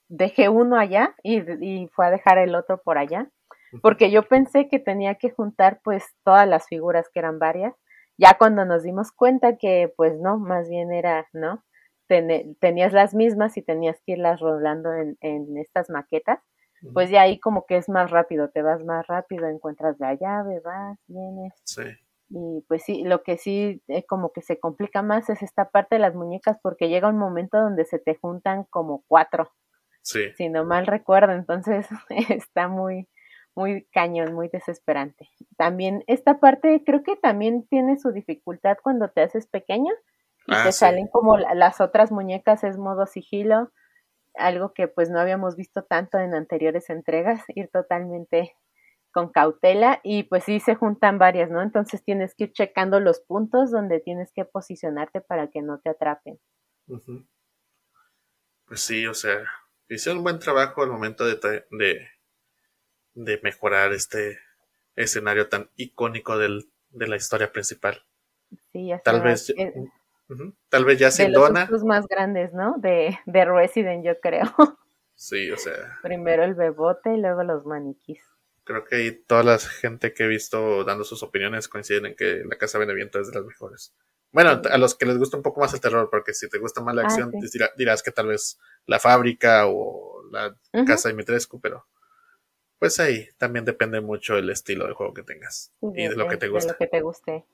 [0.09, 3.31] dejé uno allá y, y fue a dejar el otro por allá,
[3.81, 7.74] porque yo pensé que tenía que juntar pues todas las figuras que eran varias.
[8.19, 11.65] Ya cuando nos dimos cuenta que pues no, más bien era, ¿no?
[12.61, 16.41] Tenías las mismas y tenías que irlas rodando en, en estas maquetas,
[16.93, 20.61] pues ya ahí como que es más rápido, te vas más rápido, encuentras la llave,
[20.61, 21.53] vas, vienes.
[21.65, 21.83] Sí.
[22.35, 25.97] Y pues sí, lo que sí eh, como que se complica más es esta parte
[25.97, 29.53] de las muñecas porque llega un momento donde se te juntan como cuatro.
[30.01, 30.33] Sí.
[30.37, 31.87] Si no mal recuerdo, entonces
[32.31, 33.07] está muy,
[33.55, 35.29] muy cañón, muy desesperante.
[35.57, 39.93] También esta parte creo que también tiene su dificultad cuando te haces pequeño
[40.47, 43.73] y ah, te salen como las otras muñecas, es modo sigilo,
[44.35, 48.56] algo que pues no habíamos visto tanto en anteriores entregas, ir totalmente
[49.12, 51.62] con cautela y pues sí se juntan varias, ¿no?
[51.62, 55.90] Entonces tienes que ir checando los puntos donde tienes que posicionarte para que no te
[55.90, 56.40] atrapen.
[58.66, 59.44] Pues sí, o sea,
[59.89, 61.36] hicieron un buen trabajo al momento de,
[61.70, 62.09] de,
[63.14, 64.39] de mejorar este
[64.97, 68.02] escenario tan icónico del, de la historia principal.
[68.73, 69.52] Sí, Tal vez...
[70.69, 71.69] Tal vez ya sin Dona.
[71.70, 72.77] Los más grandes, ¿no?
[72.78, 74.53] De, de Resident, yo creo.
[75.15, 75.99] Sí, o sea.
[76.03, 78.23] Primero el bebote y luego los maniquís
[78.65, 82.43] creo que ahí toda la gente que he visto dando sus opiniones coinciden en que
[82.44, 83.94] La Casa Benevento es de las mejores.
[84.31, 86.81] Bueno, a los que les gusta un poco más el terror, porque si te gusta
[86.81, 87.32] más la ah, acción,
[87.77, 91.86] dirás que tal vez La Fábrica o La Casa de Mitrescu, pero
[92.78, 96.39] pues ahí también depende mucho el estilo de juego que tengas y de lo que
[96.39, 96.69] te guste.
[96.69, 97.44] De lo que te guste.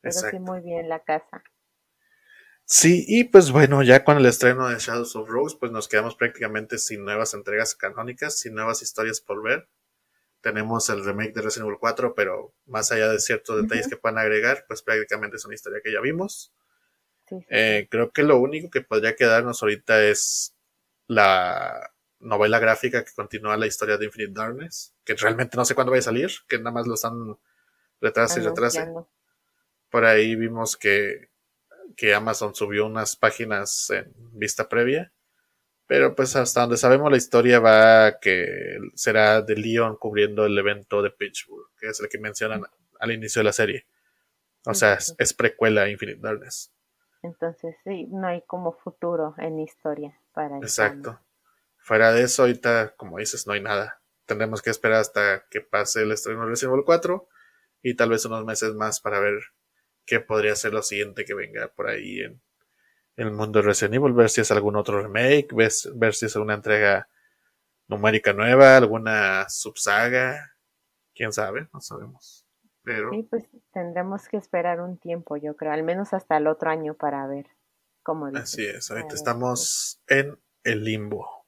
[0.00, 1.42] Pero sí, muy bien La Casa.
[2.70, 6.14] Sí, y pues bueno, ya con el estreno de Shadows of Rose, pues nos quedamos
[6.14, 9.68] prácticamente sin nuevas entregas canónicas, sin nuevas historias por ver
[10.40, 14.18] tenemos el remake de Resident Evil 4, pero más allá de ciertos detalles que puedan
[14.18, 16.52] agregar, pues prácticamente es una historia que ya vimos.
[17.48, 20.54] Eh, creo que lo único que podría quedarnos ahorita es
[21.06, 25.92] la novela gráfica que continúa la historia de Infinite Darkness, que realmente no sé cuándo
[25.92, 27.38] va a salir, que nada más lo están
[28.00, 28.88] retrase y retrase.
[29.90, 31.29] Por ahí vimos que,
[31.96, 35.12] que Amazon subió unas páginas en vista previa
[35.90, 41.02] pero pues hasta donde sabemos la historia va que será de Leon cubriendo el evento
[41.02, 42.62] de Pittsburgh, que es el que mencionan
[43.00, 43.88] al inicio de la serie.
[44.66, 46.72] O sea, es, precuela a Infinite Darkness.
[47.24, 51.18] Entonces sí, no hay como futuro en historia para Exacto.
[51.78, 54.00] Fuera de eso, ahorita, como dices, no hay nada.
[54.26, 57.28] Tendremos que esperar hasta que pase el estreno de Resident Evil 4
[57.82, 59.40] y tal vez unos meses más para ver
[60.10, 62.42] qué podría ser lo siguiente que venga por ahí en,
[63.14, 66.34] el mundo de Resident Evil, ver si es algún otro remake, ver, ver si es
[66.34, 67.08] una entrega
[67.86, 70.56] numérica nueva, alguna subsaga,
[71.14, 72.44] quién sabe, no sabemos.
[72.82, 73.10] Pero...
[73.10, 76.94] Sí, pues tendremos que esperar un tiempo, yo creo, al menos hasta el otro año
[76.94, 77.46] para ver
[78.02, 78.26] cómo.
[78.34, 81.46] Así es, ahorita estamos en el limbo.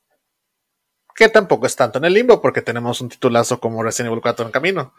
[1.16, 4.46] Que tampoco es tanto en el limbo porque tenemos un titulazo como Resident Evil 4
[4.46, 4.94] en camino.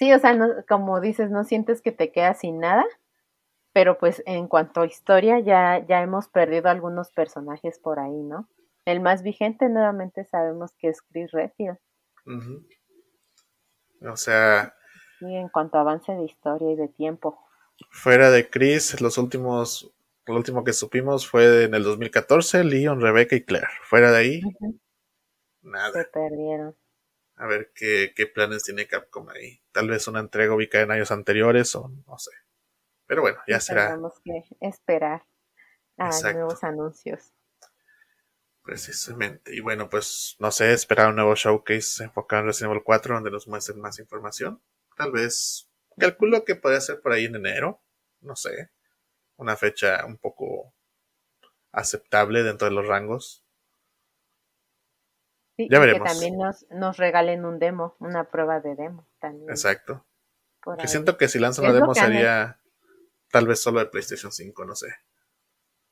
[0.00, 0.34] Sí, o sea,
[0.66, 2.86] como dices, no sientes que te quedas sin nada,
[3.74, 8.48] pero pues en cuanto a historia ya, ya hemos perdido algunos personajes por ahí, ¿no?
[8.86, 11.76] El más vigente nuevamente sabemos que es Chris Redfield.
[14.10, 14.74] O sea...
[15.20, 17.38] Y en cuanto a avance de historia y de tiempo.
[17.90, 19.92] Fuera de Chris, los últimos,
[20.24, 23.68] lo último que supimos fue en el 2014, Leon, Rebecca y Claire.
[23.82, 24.40] Fuera de ahí,
[25.60, 26.04] nada.
[26.04, 26.74] Se perdieron.
[27.40, 29.62] A ver qué, qué planes tiene Capcom ahí.
[29.72, 32.32] Tal vez una entrega ubicada en años anteriores o no sé.
[33.06, 33.86] Pero bueno, ya será.
[33.86, 35.24] Tenemos que esperar
[35.96, 37.32] a nuevos anuncios.
[38.62, 39.54] Precisamente.
[39.56, 43.30] Y bueno, pues no sé, esperar un nuevo showcase enfocado en Resident Evil 4 donde
[43.30, 44.62] nos muestren más información.
[44.98, 47.82] Tal vez, calculo que podría ser por ahí en enero.
[48.20, 48.70] No sé.
[49.36, 50.74] Una fecha un poco
[51.72, 53.46] aceptable dentro de los rangos.
[55.60, 56.08] Sí, ya veremos.
[56.08, 59.50] Que también nos, nos regalen un demo, una prueba de demo también.
[59.50, 60.06] Exacto.
[60.78, 62.60] Que siento que si lanzan una demo sería
[63.30, 64.88] tal vez solo de PlayStation 5, no sé.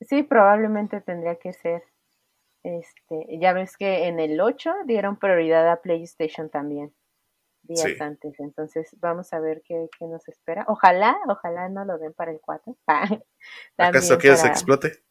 [0.00, 1.82] Sí, probablemente tendría que ser.
[2.62, 6.94] Este, ya ves que en el 8 dieron prioridad a PlayStation también
[7.62, 8.40] días antes.
[8.40, 10.64] Entonces, vamos a ver qué, qué, nos espera.
[10.68, 12.76] Ojalá, ojalá no lo den para el 4.
[13.76, 15.04] ¿Acaso quieres que explote?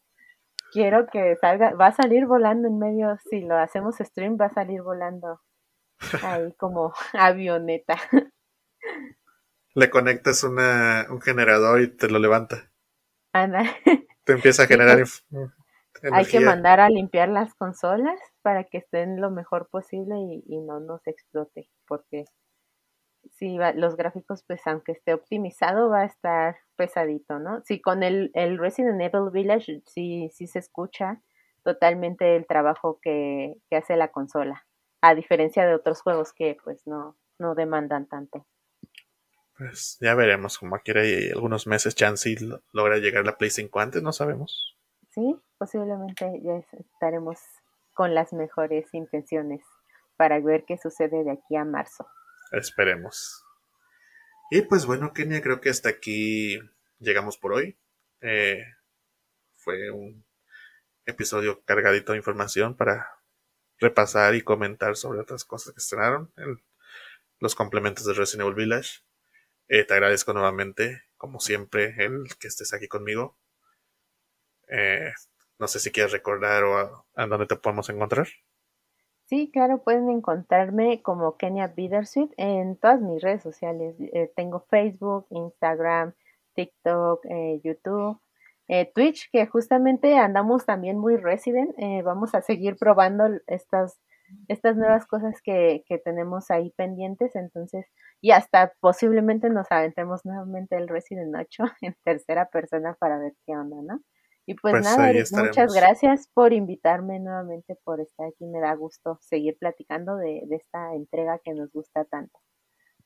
[0.72, 4.54] Quiero que salga, va a salir volando en medio, si lo hacemos stream, va a
[4.54, 5.40] salir volando
[6.22, 7.96] ahí como avioneta.
[9.74, 12.70] Le conectas una, un generador y te lo levanta.
[13.32, 13.64] Anda.
[14.24, 14.98] Te empieza a generar
[16.12, 20.60] Hay que mandar a limpiar las consolas para que estén lo mejor posible y, y
[20.60, 22.24] no nos explote, porque
[23.36, 27.62] sí, los gráficos, pues aunque esté optimizado, va a estar pesadito, ¿no?
[27.64, 31.20] Sí, con el, el Resident Evil Village sí, sí se escucha
[31.64, 34.66] totalmente el trabajo que, que hace la consola,
[35.00, 38.46] a diferencia de otros juegos que pues no, no demandan tanto.
[39.56, 42.32] Pues ya veremos, como hay algunos meses chance
[42.72, 44.76] logra llegar la Play 5 antes, no sabemos.
[45.10, 47.38] Sí, posiblemente ya estaremos
[47.92, 49.62] con las mejores intenciones
[50.16, 52.06] para ver qué sucede de aquí a marzo.
[52.52, 53.44] Esperemos.
[54.50, 56.58] Y pues bueno, Kenia, creo que hasta aquí
[56.98, 57.78] llegamos por hoy.
[58.20, 58.64] Eh,
[59.56, 60.24] fue un
[61.04, 63.08] episodio cargadito de información para
[63.78, 66.32] repasar y comentar sobre otras cosas que estrenaron.
[67.40, 69.00] los complementos de Resident Evil Village.
[69.68, 73.38] Eh, te agradezco nuevamente, como siempre, el que estés aquí conmigo.
[74.68, 75.12] Eh,
[75.58, 78.28] no sé si quieres recordar o a dónde te podemos encontrar.
[79.28, 83.94] Sí, claro, pueden encontrarme como Kenia Bittersweet en todas mis redes sociales.
[84.00, 86.14] Eh, tengo Facebook, Instagram,
[86.54, 88.18] TikTok, eh, YouTube,
[88.68, 91.74] eh, Twitch, que justamente andamos también muy resident.
[92.04, 94.00] vamos a seguir probando estas,
[94.48, 97.36] estas nuevas cosas que, que tenemos ahí pendientes.
[97.36, 97.86] Entonces,
[98.22, 103.52] y hasta posiblemente nos aventemos nuevamente el Resident 8 en tercera persona para ver qué
[103.56, 104.00] onda, ¿no?
[104.48, 105.12] Y pues, pues nada,
[105.42, 108.46] muchas gracias por invitarme nuevamente, por estar aquí.
[108.46, 112.40] Me da gusto seguir platicando de, esta entrega que nos gusta tanto.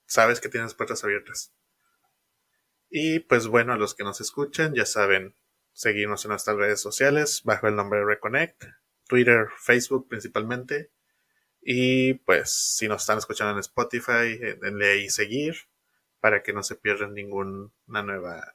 [0.06, 1.52] Sabes que tienes puertas abiertas.
[2.88, 5.34] Y pues bueno, a los que nos escuchan, ya saben,
[5.72, 8.62] seguirnos en nuestras redes sociales bajo el nombre de Reconnect,
[9.08, 10.92] Twitter, Facebook principalmente.
[11.60, 15.56] Y pues si nos están escuchando en Spotify, denle ahí seguir
[16.20, 18.54] para que no se pierdan ninguna nueva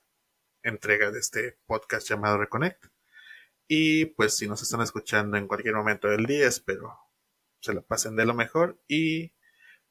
[0.68, 2.86] entrega de este podcast llamado Reconnect.
[3.68, 6.98] Y pues si nos están escuchando en cualquier momento del día, espero
[7.60, 9.34] se lo pasen de lo mejor y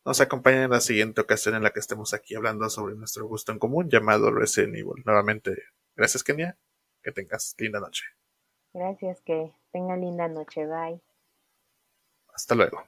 [0.04, 3.52] nos acompañen en la siguiente ocasión en la que estemos aquí hablando sobre nuestro gusto
[3.52, 5.02] en común llamado Resident Evil.
[5.04, 5.56] Nuevamente,
[5.96, 6.56] gracias Kenia,
[7.02, 8.04] que tengas linda noche.
[8.72, 11.00] Gracias, que tenga linda noche, bye.
[12.32, 12.86] Hasta luego.